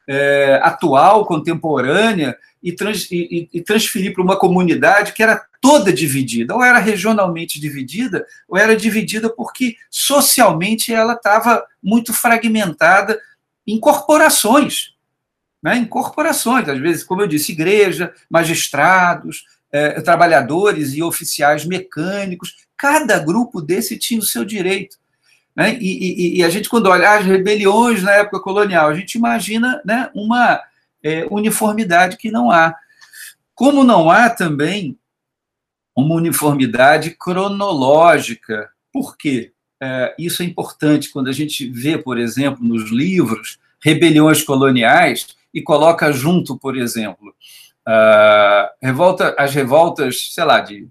[0.08, 6.56] é, atual, contemporânea, e, trans, e, e transferir para uma comunidade que era toda dividida,
[6.56, 13.19] ou era regionalmente dividida, ou era dividida porque socialmente ela estava muito fragmentada
[13.65, 14.93] em corporações.
[15.63, 22.65] Né, em corporações, às vezes, como eu disse, igreja, magistrados, é, trabalhadores e oficiais mecânicos,
[22.76, 24.97] cada grupo desse tinha o seu direito.
[25.56, 25.78] Né?
[25.80, 29.80] E, e, e, a gente, quando olha as rebeliões na época colonial, a gente imagina
[29.86, 30.60] né, uma
[31.03, 32.75] é, uniformidade que não há.
[33.53, 34.97] Como não há também
[35.95, 38.69] uma uniformidade cronológica.
[38.91, 39.51] Por quê?
[39.81, 45.61] É, isso é importante quando a gente vê, por exemplo, nos livros, rebeliões coloniais e
[45.61, 47.33] coloca junto, por exemplo,
[48.81, 50.87] revolta, as revoltas, sei lá, de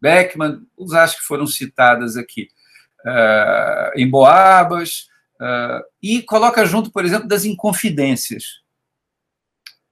[0.00, 2.48] Beckman, os acho que foram citadas aqui,
[3.06, 5.08] uh, em Boabas,
[5.40, 8.62] uh, e coloca junto, por exemplo, das Inconfidências.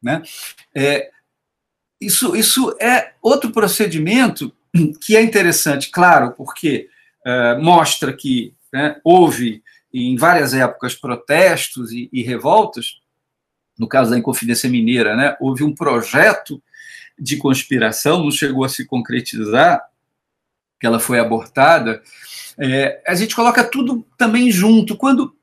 [0.02, 0.22] Né?
[0.74, 1.10] É,
[2.00, 4.52] isso, isso é outro procedimento
[5.00, 6.88] que é interessante, claro, porque
[7.26, 9.62] uh, mostra que né, houve
[9.92, 13.00] em várias épocas protestos e, e, revoltas.
[13.78, 16.62] No caso da Inconfidência Mineira, né, houve um projeto
[17.18, 19.86] de conspiração, não chegou a se concretizar,
[20.80, 22.02] que ela foi abortada.
[22.58, 24.96] É, a gente coloca tudo também junto.
[24.96, 25.36] Quando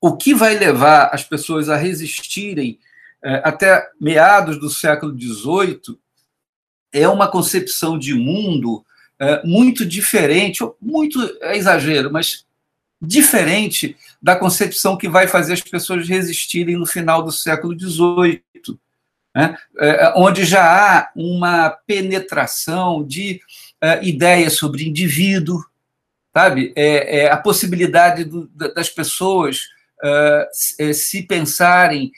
[0.00, 2.80] o que vai levar as pessoas a resistirem é,
[3.22, 5.98] até meados do século XVIII
[6.92, 8.84] é uma concepção de mundo
[9.18, 12.46] é, muito diferente, muito é exagero, mas
[13.00, 18.42] diferente da concepção que vai fazer as pessoas resistirem no final do século XVIII,
[19.34, 19.56] né?
[19.78, 23.40] É, onde já há uma penetração de
[23.80, 25.64] é, ideias sobre indivíduo,
[26.34, 26.72] sabe?
[26.74, 29.79] É, é a possibilidade do, das pessoas é,
[30.92, 32.10] se pensarem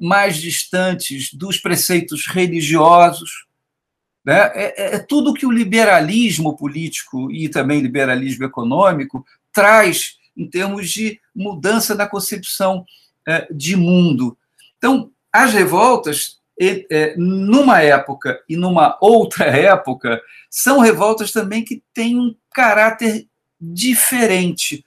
[0.00, 3.46] mais distantes dos preceitos religiosos,
[4.26, 4.50] né?
[4.54, 11.20] É, é, tudo que o liberalismo político e também liberalismo econômico traz em termos de
[11.32, 12.84] mudança na concepção
[13.26, 14.36] é, de mundo.
[14.76, 22.18] Então, as revoltas, é, numa época e numa outra época, são revoltas também que têm
[22.18, 23.28] um caráter
[23.60, 24.84] diferente.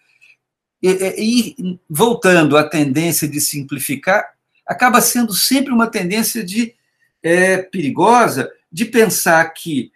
[0.82, 4.34] E, e voltando à tendência de simplificar,
[4.66, 6.74] acaba sendo sempre uma tendência de
[7.22, 9.92] é, perigosa de pensar que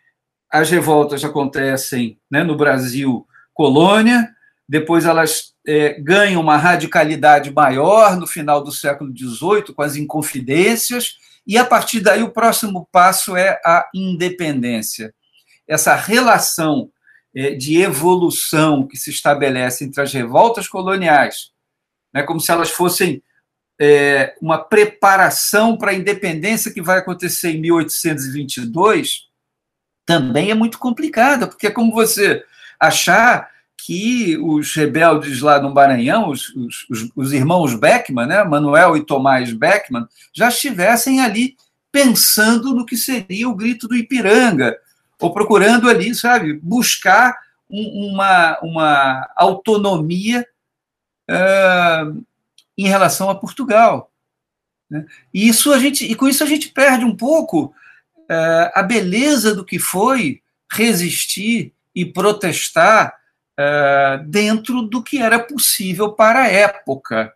[0.49, 4.29] as revoltas acontecem né, no Brasil colônia,
[4.67, 11.17] depois elas é, ganham uma radicalidade maior no final do século XVIII, com as inconfidências,
[11.45, 15.13] e a partir daí o próximo passo é a independência.
[15.67, 16.92] Essa relação é,
[17.33, 21.51] de evolução que se estabelece entre as revoltas coloniais,
[22.13, 23.23] né, como se elas fossem
[23.79, 29.31] é, uma preparação para a independência que vai acontecer em 1822
[30.05, 32.43] também é muito complicada, porque é como você
[32.79, 36.49] achar que os rebeldes lá no Maranhão, os,
[36.89, 41.55] os, os irmãos Beckman, né, Manuel e Tomás Beckman, já estivessem ali
[41.91, 44.77] pensando no que seria o grito do Ipiranga,
[45.23, 47.37] ou procurando ali, sabe, buscar
[47.69, 50.45] um, uma, uma autonomia
[51.31, 52.25] uh,
[52.77, 54.11] em relação a Portugal.
[54.91, 55.05] Né?
[55.33, 57.73] E, isso a gente, e com isso a gente perde um pouco
[58.29, 63.15] é, a beleza do que foi resistir e protestar
[63.57, 67.33] é, dentro do que era possível para a época,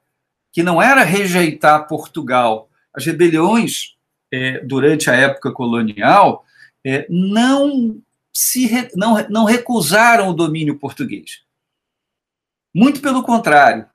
[0.52, 2.70] que não era rejeitar Portugal.
[2.94, 3.96] As rebeliões
[4.30, 6.44] é, durante a época colonial
[7.10, 8.02] não
[8.34, 11.42] se não, não recusaram o domínio português.
[12.74, 13.88] Muito pelo contrário,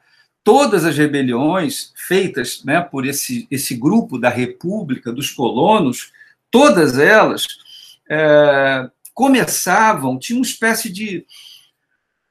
[0.42, 6.12] todas as rebeliões feitas né, por esse, esse grupo da República, dos colonos,
[6.50, 7.46] todas elas
[8.10, 11.24] é, começavam, tinha uma espécie de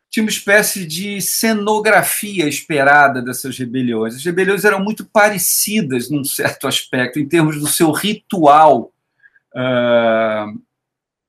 [0.10, 4.14] tinha uma espécie de cenografia esperada dessas rebeliões.
[4.14, 8.92] As rebeliões eram muito parecidas, num certo aspecto, em termos do seu ritual.
[9.56, 10.46] É,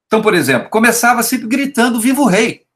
[0.07, 2.67] então, por exemplo, começava sempre gritando Viva o Rei!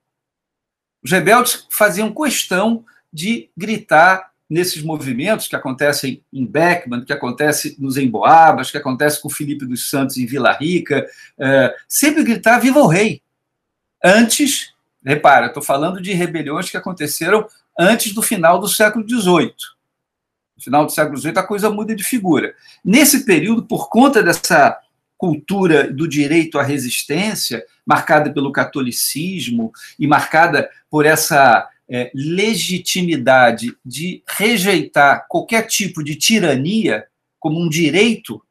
[1.05, 7.97] Os rebeldes faziam questão de gritar nesses movimentos que acontecem em Beckman, que acontece nos
[7.97, 11.07] Emboabas, que acontece com Felipe dos Santos em Vila Rica,
[11.39, 13.23] é, sempre gritar viva o rei.
[14.03, 14.73] Antes,
[15.05, 17.47] repara, estou falando de rebeliões que aconteceram
[17.79, 19.55] antes do final do século XVIII.
[20.57, 22.55] No final do século XVIII a coisa muda de figura.
[22.85, 24.79] Nesse período, por conta dessa
[25.17, 34.23] cultura do direito à resistência, marcada pelo catolicismo e marcada por essa é, legitimidade de
[34.27, 37.07] rejeitar qualquer tipo de tirania
[37.39, 38.43] como um direito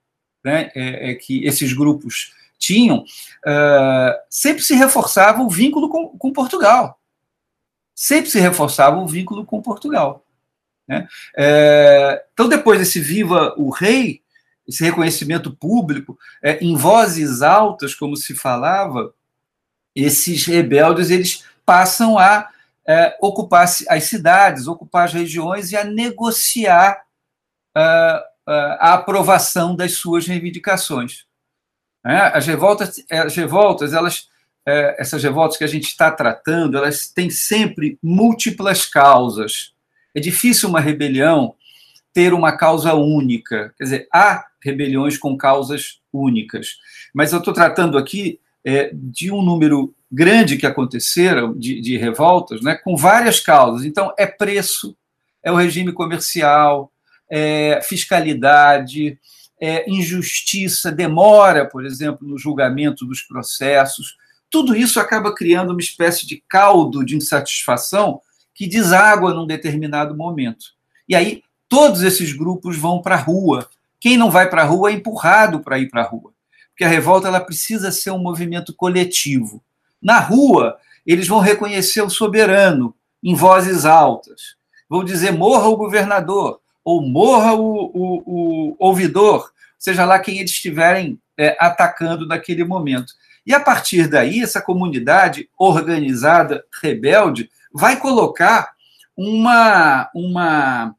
[0.43, 6.31] né, é, é que esses grupos tinham, uh, sempre se reforçava o vínculo com, com,
[6.31, 6.99] Portugal.
[7.93, 10.25] Sempre se reforçava o vínculo com Portugal.
[10.87, 11.07] Né?
[11.35, 14.21] É, então, depois desse Viva o Rei,
[14.67, 19.13] esse reconhecimento público, é, em vozes altas, como se falava,
[19.95, 22.49] esses rebeldes eles passam a
[22.87, 27.01] é, ocupar as cidades, ocupar as regiões e a negociar
[27.75, 31.25] uh, uh, a aprovação das suas reivindicações.
[32.05, 34.29] É, as revoltas, as revoltas, elas,
[34.63, 39.73] é, essas revoltas que a gente está tratando, elas têm sempre múltiplas causas.
[40.13, 41.55] É difícil uma rebelião
[42.15, 43.73] ter uma causa única.
[43.77, 46.77] Quer dizer, há rebeliões com causas únicas.
[47.13, 52.61] Mas eu estou tratando aqui é, de um número grande que aconteceram de, de revoltas,
[52.61, 53.83] né, com várias causas.
[53.83, 54.95] Então, é preço,
[55.43, 56.89] é o regime comercial,
[57.29, 59.19] é fiscalidade,
[59.59, 64.15] é injustiça, demora, por exemplo, no julgamento dos processos.
[64.49, 68.21] Tudo isso acaba criando uma espécie de caldo de insatisfação
[68.53, 70.67] que deságua num determinado momento.
[71.09, 71.43] E aí,
[71.75, 73.67] todos esses grupos vão para a rua.
[73.99, 76.31] Quem não vai para a rua é empurrado para ir para a rua.
[76.69, 79.61] Porque a revolta ela precisa ser um movimento coletivo.
[80.01, 84.55] Na rua, eles vão reconhecer o soberano em vozes altas.
[84.89, 90.51] Vão dizer: morra o governador, ou morra o, o, o ouvidor, seja lá quem eles
[90.51, 93.11] estiverem é, atacando naquele momento.
[93.45, 98.71] E a partir daí, essa comunidade organizada, rebelde, vai colocar
[99.17, 100.95] uma, uma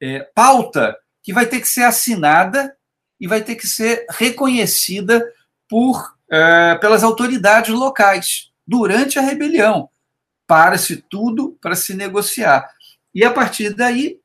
[0.00, 2.74] é, pauta que vai ter que ser assinada
[3.20, 5.24] e vai ter que ser reconhecida
[5.68, 9.88] por, é, pelas autoridades locais durante a rebelião.
[10.46, 12.70] Para-se tudo para se negociar.
[13.14, 14.18] E a partir daí,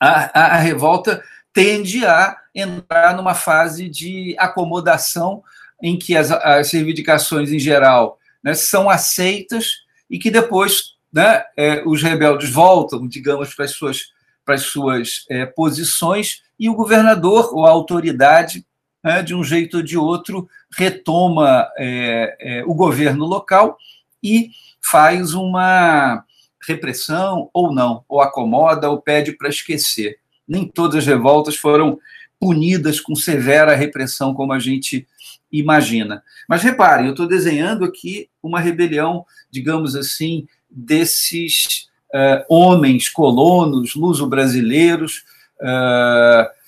[0.00, 1.22] a, a, a revolta
[1.52, 5.42] tende a entrar numa fase de acomodação
[5.82, 11.82] em que as, as reivindicações em geral né, são aceitas e que depois né, é,
[11.86, 14.08] os rebeldes voltam, digamos, para as suas,
[14.48, 18.64] para as suas é, posições e o governador ou a autoridade,
[19.04, 23.76] né, de um jeito ou de outro, retoma é, é o governo local
[24.22, 24.48] e
[24.80, 26.24] faz uma
[26.66, 30.16] repressão ou não, ou acomoda ou pede para esquecer.
[30.48, 32.00] Nem todas as revoltas foram
[32.40, 35.06] punidas com severa repressão, como a gente
[35.52, 36.22] imagina.
[36.48, 45.24] Mas reparem, eu estou desenhando aqui uma rebelião, digamos assim, desses uh, homens colonos, luso-brasileiros,
[45.60, 46.58] uh,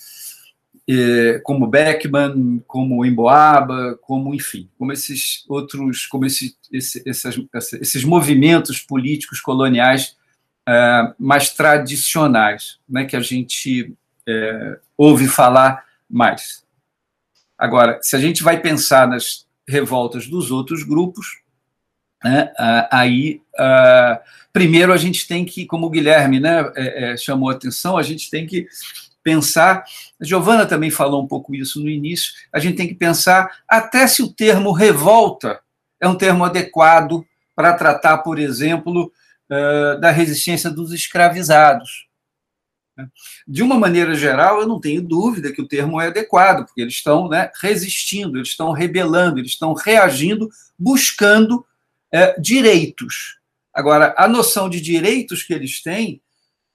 [1.45, 7.37] como Beckman, como Emboaba, como, enfim, como esses outros, como esse, esse, essas,
[7.81, 10.17] esses movimentos políticos coloniais
[10.69, 13.95] uh, mais tradicionais, né, que a gente
[14.29, 16.65] uh, ouve falar mais.
[17.57, 21.40] Agora, se a gente vai pensar nas revoltas dos outros grupos,
[22.23, 23.41] né, uh, aí,
[24.53, 28.03] primeiro a gente tem que, como o Guilherme né, é, é, chamou a atenção, a
[28.03, 28.67] gente tem que
[29.23, 29.85] pensar,
[30.21, 34.07] a Giovana também falou um pouco isso no início, a gente tem que pensar até
[34.07, 35.61] se o termo revolta
[36.01, 39.13] é um termo adequado para tratar, por exemplo,
[40.01, 42.09] da resistência dos escravizados.
[43.47, 46.95] De uma maneira geral, eu não tenho dúvida que o termo é adequado, porque eles
[46.95, 50.49] estão né, resistindo, eles estão rebelando, eles estão reagindo,
[50.79, 51.65] buscando
[52.13, 53.39] é, direitos.
[53.73, 56.21] Agora, a noção de direitos que eles têm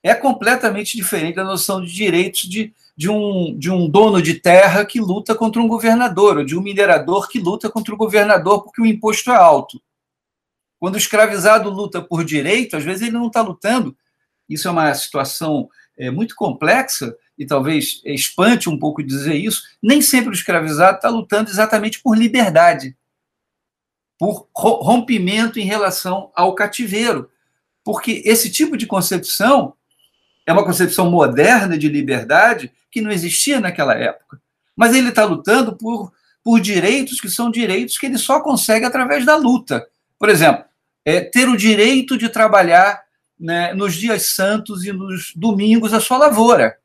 [0.01, 4.85] é completamente diferente da noção de direitos de, de, um, de um dono de terra
[4.85, 8.81] que luta contra um governador, ou de um minerador que luta contra o governador porque
[8.81, 9.81] o imposto é alto.
[10.79, 13.97] Quando o escravizado luta por direito, às vezes ele não está lutando.
[14.47, 15.67] Isso é uma situação
[15.97, 19.63] é, muito complexa, e talvez espante um pouco dizer isso.
[19.81, 22.95] Nem sempre o escravizado está lutando exatamente por liberdade,
[24.17, 27.29] por rompimento em relação ao cativeiro.
[27.83, 29.73] Porque esse tipo de concepção
[30.45, 34.41] é uma concepção moderna de liberdade que não existia naquela época.
[34.75, 36.11] Mas ele está lutando por,
[36.43, 39.85] por direitos que são direitos que ele só consegue através da luta.
[40.17, 40.65] Por exemplo,
[41.03, 43.03] é ter o direito de trabalhar
[43.39, 46.77] né, nos dias santos e nos domingos a sua lavoura.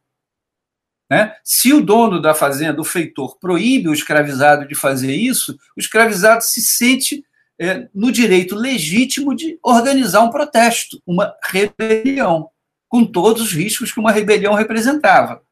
[1.11, 1.35] Né?
[1.43, 6.43] Se o dono da fazenda, o feitor, proíbe o escravizado de fazer isso, o escravizado
[6.43, 7.25] se sente
[7.59, 12.49] é, no direito legítimo de organizar um protesto, uma rebelião
[12.89, 15.43] com todos os riscos que uma rebelião representava,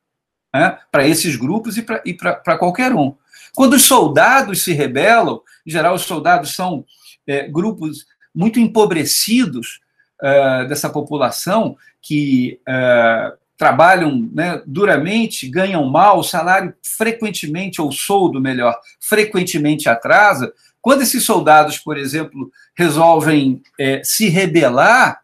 [0.55, 1.83] né, para esses grupos e
[2.15, 3.15] para qualquer um.
[3.55, 6.85] Quando os soldados se rebelam, em geral, os soldados são
[7.27, 9.81] é, grupos muito empobrecidos,
[10.23, 18.41] uh, dessa população que uh, trabalham né, duramente, ganham mal, o salário frequentemente, ou soldo
[18.41, 20.53] melhor, frequentemente atrasa.
[20.81, 25.21] Quando esses soldados, por exemplo, resolvem é, se rebelar,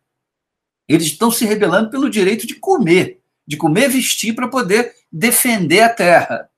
[0.88, 5.88] eles estão se rebelando pelo direito de comer, de comer vestir para poder defender a
[5.88, 6.50] terra.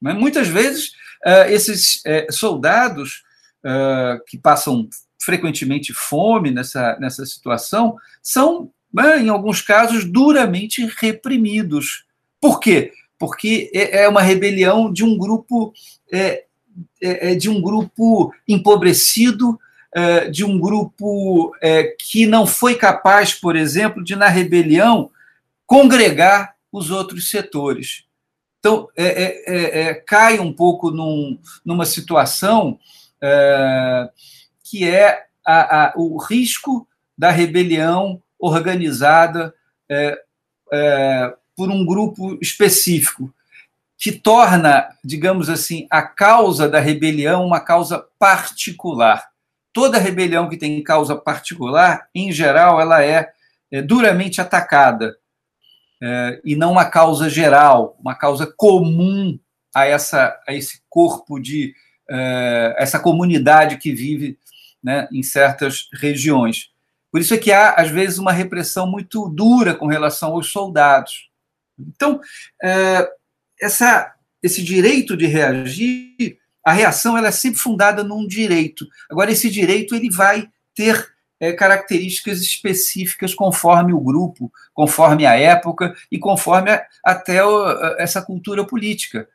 [0.00, 0.88] Mas muitas vezes,
[1.24, 3.22] uh, esses uh, soldados
[3.64, 4.88] uh, que passam
[5.20, 8.72] frequentemente fome nessa, nessa situação são
[9.20, 12.04] em alguns casos, duramente reprimidos.
[12.40, 12.92] Por quê?
[13.18, 15.72] Porque é, é uma rebelião de um grupo
[16.12, 16.44] é,
[17.00, 19.58] é, é de um grupo empobrecido,
[19.94, 25.10] é, de um grupo é, que não foi capaz, por exemplo, de na rebelião
[25.66, 28.04] congregar os outros setores.
[28.58, 28.88] Então,
[30.06, 32.78] cai um pouco num, numa situação
[34.62, 36.86] que é a, a, o risco
[37.18, 39.54] da rebelião organizada
[39.88, 40.18] é,
[40.72, 43.32] é, por um grupo específico,
[43.96, 49.30] que torna, digamos assim, a causa da rebelião uma causa particular.
[49.72, 53.30] Toda rebelião que tem causa particular, em geral, ela é,
[53.70, 55.16] é duramente atacada,
[56.02, 59.38] é, e não uma causa geral, uma causa comum
[59.72, 61.74] a, essa, a esse corpo de.
[62.10, 64.36] É, essa comunidade que vive
[64.82, 66.71] né, em certas regiões.
[67.12, 71.28] Por isso é que há, às vezes, uma repressão muito dura com relação aos soldados.
[71.78, 72.18] Então,
[72.62, 73.06] é,
[73.60, 78.86] essa, esse direito de reagir, a reação ela é sempre fundada num direito.
[79.10, 85.94] Agora, esse direito ele vai ter é, características específicas conforme o grupo, conforme a época
[86.10, 89.28] e conforme a, até o, essa cultura política.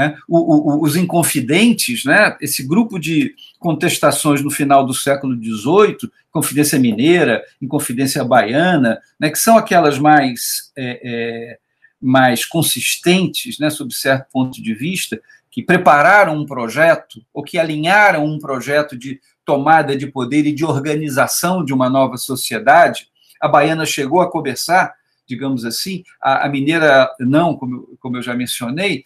[0.00, 0.16] Né?
[0.26, 2.34] O, o, os Inconfidentes, né?
[2.40, 9.28] esse grupo de contestações no final do século XVIII, Confidência Mineira, Inconfidência Baiana, né?
[9.28, 11.58] que são aquelas mais, é, é,
[12.00, 13.68] mais consistentes, né?
[13.68, 15.20] sob certo ponto de vista,
[15.50, 20.64] que prepararam um projeto, ou que alinharam um projeto de tomada de poder e de
[20.64, 23.08] organização de uma nova sociedade.
[23.38, 24.94] A Baiana chegou a começar
[25.30, 29.04] digamos assim, a, a mineira não, como, como eu já mencionei,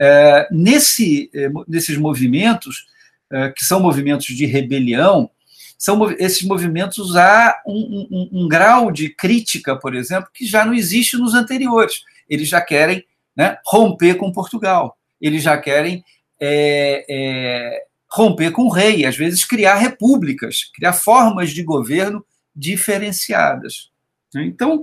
[0.00, 2.86] é, nesse, é, nesses movimentos,
[3.30, 5.30] é, que são movimentos de rebelião,
[5.78, 10.72] são esses movimentos há um, um, um, grau de crítica, por exemplo, que já não
[10.72, 11.96] existe nos anteriores.
[12.26, 13.04] Eles já querem
[13.36, 16.02] né, romper com Portugal, eles já querem
[16.40, 22.24] é, é, romper com o rei, às vezes criar repúblicas, criar formas de governo
[22.54, 23.90] diferenciadas.
[24.34, 24.82] Então,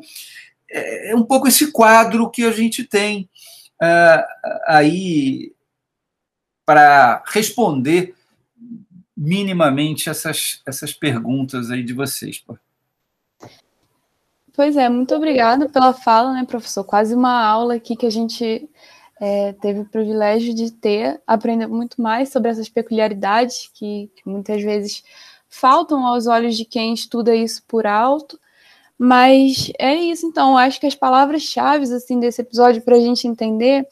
[0.73, 3.29] é, é um pouco esse quadro que a gente tem
[3.81, 4.23] uh,
[4.65, 5.53] aí
[6.65, 8.15] para responder
[9.15, 12.43] minimamente essas, essas perguntas aí de vocês.
[14.55, 16.83] Pois é, muito obrigada pela fala, né, professor?
[16.83, 18.69] Quase uma aula aqui que a gente
[19.19, 24.61] é, teve o privilégio de ter, aprender muito mais sobre essas peculiaridades que, que muitas
[24.61, 25.03] vezes
[25.49, 28.39] faltam aos olhos de quem estuda isso por alto.
[28.97, 30.57] Mas é isso, então.
[30.57, 33.87] Acho que as palavras-chave assim, desse episódio para a gente entender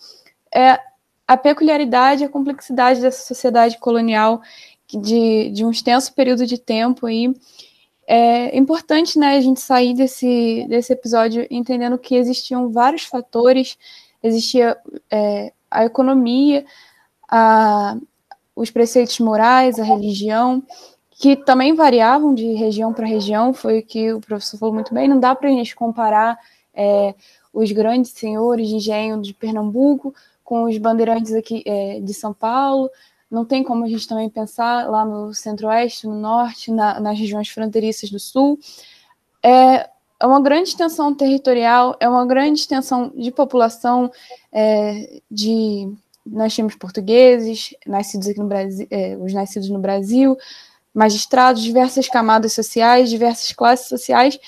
[0.54, 0.80] é
[1.28, 4.42] a peculiaridade, a complexidade dessa sociedade colonial
[4.90, 7.34] de, de um extenso período de tempo aí.
[8.06, 13.78] É importante né, a gente sair desse, desse episódio entendendo que existiam vários fatores,
[14.22, 14.76] existia
[15.10, 16.66] é, a economia,
[17.30, 17.96] a,
[18.54, 20.62] os preceitos morais, a religião,
[21.22, 25.08] que também variavam de região para região, foi o que o professor falou muito bem,
[25.08, 26.36] não dá para a gente comparar
[26.74, 27.14] é,
[27.54, 32.90] os grandes senhores de engenho de Pernambuco com os bandeirantes aqui é, de São Paulo,
[33.30, 37.50] não tem como a gente também pensar lá no centro-oeste, no norte, na, nas regiões
[37.50, 38.58] fronteiriças do sul.
[39.44, 39.88] É,
[40.20, 44.12] é uma grande extensão territorial, é uma grande extensão de população,
[44.52, 45.88] é, de
[46.26, 50.36] nós tínhamos portugueses, nascidos aqui no Brasil, é, os nascidos no Brasil,
[50.94, 54.40] magistrados, diversas camadas sociais, diversas classes sociais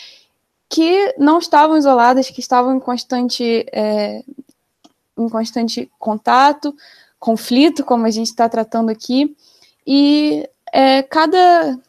[0.69, 4.23] que não estavam isoladas, que estavam em constante, é,
[5.17, 6.75] em constante contato,
[7.19, 9.37] conflito, como a gente está tratando aqui,
[9.85, 11.79] e é, cada,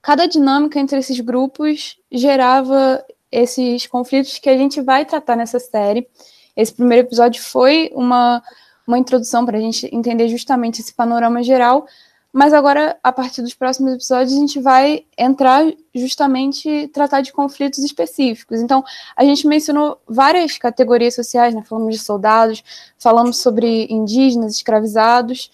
[0.00, 6.08] cada dinâmica entre esses grupos gerava esses conflitos que a gente vai tratar nessa série.
[6.56, 8.42] Esse primeiro episódio foi uma,
[8.86, 11.86] uma introdução para a gente entender justamente esse panorama geral,
[12.34, 15.64] mas agora, a partir dos próximos episódios, a gente vai entrar
[15.94, 18.60] justamente tratar de conflitos específicos.
[18.60, 18.82] Então,
[19.14, 21.62] a gente mencionou várias categorias sociais, né?
[21.62, 22.64] Falamos de soldados,
[22.98, 25.48] falamos sobre indígenas, escravizados,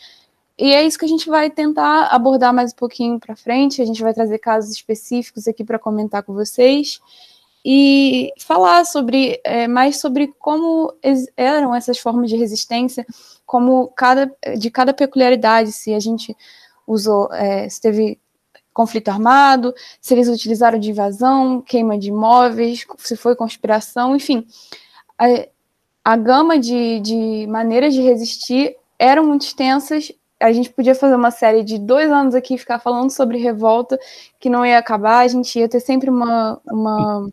[0.59, 3.83] e é isso que a gente vai tentar abordar mais um pouquinho para frente.
[3.83, 6.99] A gente vai trazer casos específicos aqui para comentar com vocês
[7.62, 10.95] e falar sobre é, mais sobre como
[11.37, 13.07] eram essas formas de resistência,
[13.45, 16.35] como cada de cada peculiaridade, se a gente
[16.91, 18.18] usou, é, se teve
[18.72, 24.47] conflito armado, se eles utilizaram de invasão, queima de imóveis, se foi conspiração, enfim,
[25.18, 25.26] a,
[26.05, 30.12] a gama de, de maneiras de resistir eram muito extensas.
[30.38, 33.99] A gente podia fazer uma série de dois anos aqui ficar falando sobre revolta
[34.38, 37.30] que não ia acabar, a gente ia ter sempre uma, uma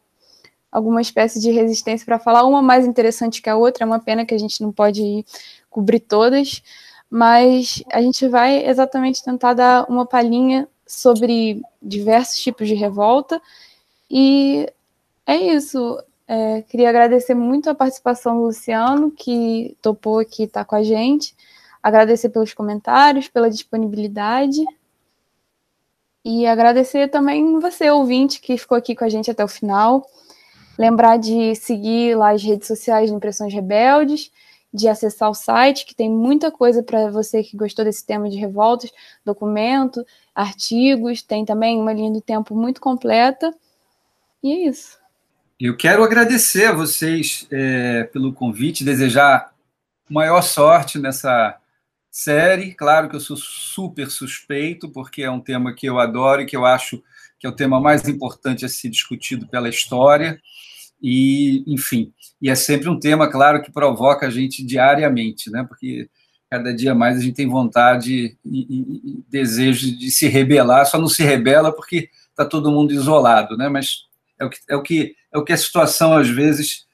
[0.71, 4.25] alguma espécie de resistência para falar, uma mais interessante que a outra, é uma pena
[4.25, 5.25] que a gente não pode
[5.69, 6.61] cobrir todas,
[7.09, 13.41] mas a gente vai exatamente tentar dar uma palhinha sobre diversos tipos de revolta
[14.09, 14.67] e
[15.25, 16.01] é isso.
[16.29, 21.35] É, queria agradecer muito a participação do Luciano, que topou aqui estar com a gente
[21.87, 24.63] agradecer pelos comentários, pela disponibilidade.
[26.23, 30.05] E agradecer também você, ouvinte, que ficou aqui com a gente até o final.
[30.77, 34.31] Lembrar de seguir lá as redes sociais de Impressões Rebeldes,
[34.73, 38.37] de acessar o site, que tem muita coisa para você que gostou desse tema de
[38.37, 38.91] revoltas,
[39.25, 40.05] documento,
[40.35, 43.53] artigos, tem também uma linha do tempo muito completa.
[44.43, 44.97] E é isso.
[45.59, 49.51] Eu quero agradecer a vocês é, pelo convite, desejar
[50.09, 51.57] maior sorte nessa
[52.11, 52.73] série.
[52.75, 56.55] Claro que eu sou super suspeito, porque é um tema que eu adoro e que
[56.55, 57.01] eu acho
[57.39, 60.39] que é o tema mais importante a ser discutido pela história.
[61.01, 65.63] E, enfim, e é sempre um tema, claro, que provoca a gente diariamente, né?
[65.67, 66.09] Porque
[66.49, 68.81] cada dia mais a gente tem vontade e, e,
[69.19, 73.69] e desejo de se rebelar, só não se rebela porque está todo mundo isolado, né?
[73.69, 74.05] Mas
[74.39, 76.85] é o que, é o que, é o que a situação às vezes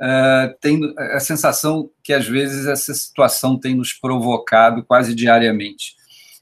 [0.00, 5.94] uh, tem a sensação que às vezes essa situação tem nos provocado quase diariamente.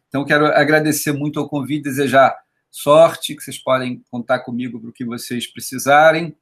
[0.09, 2.35] Então, quero agradecer muito ao convite, desejar
[2.71, 6.35] sorte, que vocês podem contar comigo para o que vocês precisarem.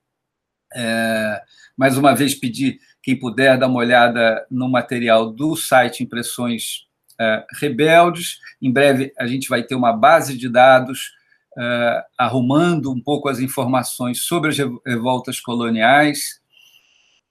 [0.75, 1.41] É,
[1.77, 6.87] mais uma vez, pedir quem puder dar uma olhada no material do site Impressões
[7.21, 8.39] é, Rebeldes.
[8.61, 11.13] Em breve, a gente vai ter uma base de dados
[11.59, 16.41] é, arrumando um pouco as informações sobre as revoltas coloniais.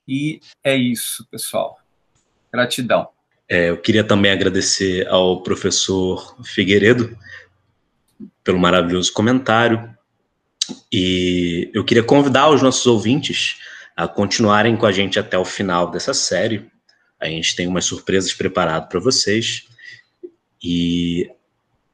[0.08, 1.78] E é isso, pessoal.
[2.52, 3.08] Gratidão.
[3.48, 7.16] É, eu queria também agradecer ao professor Figueiredo
[8.42, 9.95] pelo maravilhoso comentário.
[10.92, 13.58] E eu queria convidar os nossos ouvintes
[13.96, 16.66] a continuarem com a gente até o final dessa série.
[17.18, 19.64] A gente tem umas surpresas preparadas para vocês.
[20.62, 21.30] E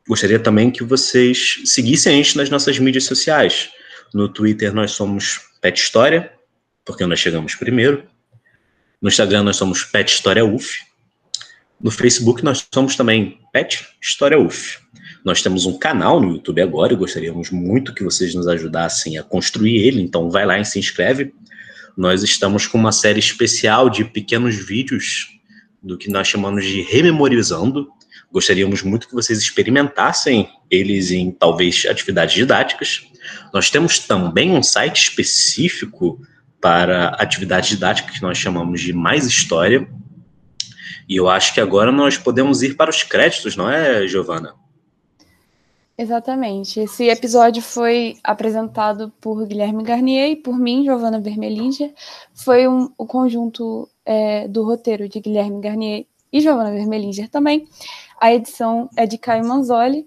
[0.07, 3.71] gostaria também que vocês seguissem a gente nas nossas mídias sociais.
[4.13, 6.33] No Twitter nós somos Pet História,
[6.85, 8.05] porque nós chegamos primeiro.
[9.01, 10.81] No Instagram nós somos Pet História UF.
[11.81, 14.82] No Facebook nós somos também Pet História UF.
[15.25, 19.23] Nós temos um canal no YouTube agora e gostaríamos muito que vocês nos ajudassem a
[19.23, 21.33] construir ele, então vai lá e se inscreve.
[21.97, 25.29] Nós estamos com uma série especial de pequenos vídeos
[25.83, 27.89] do que nós chamamos de Rememorizando.
[28.33, 33.07] Gostaríamos muito que vocês experimentassem eles em talvez atividades didáticas.
[33.53, 36.21] Nós temos também um site específico
[36.61, 39.89] para atividade didática que nós chamamos de Mais História.
[41.09, 44.55] E eu acho que agora nós podemos ir para os créditos, não é, Giovana?
[46.03, 46.81] Exatamente.
[46.81, 51.95] Esse episódio foi apresentado por Guilherme Garnier e por mim, Giovana Vermelinger.
[52.35, 57.69] Foi um, o conjunto é, do roteiro de Guilherme Garnier e Giovana Vermelinger também.
[58.21, 60.05] A edição é de Caio Manzoli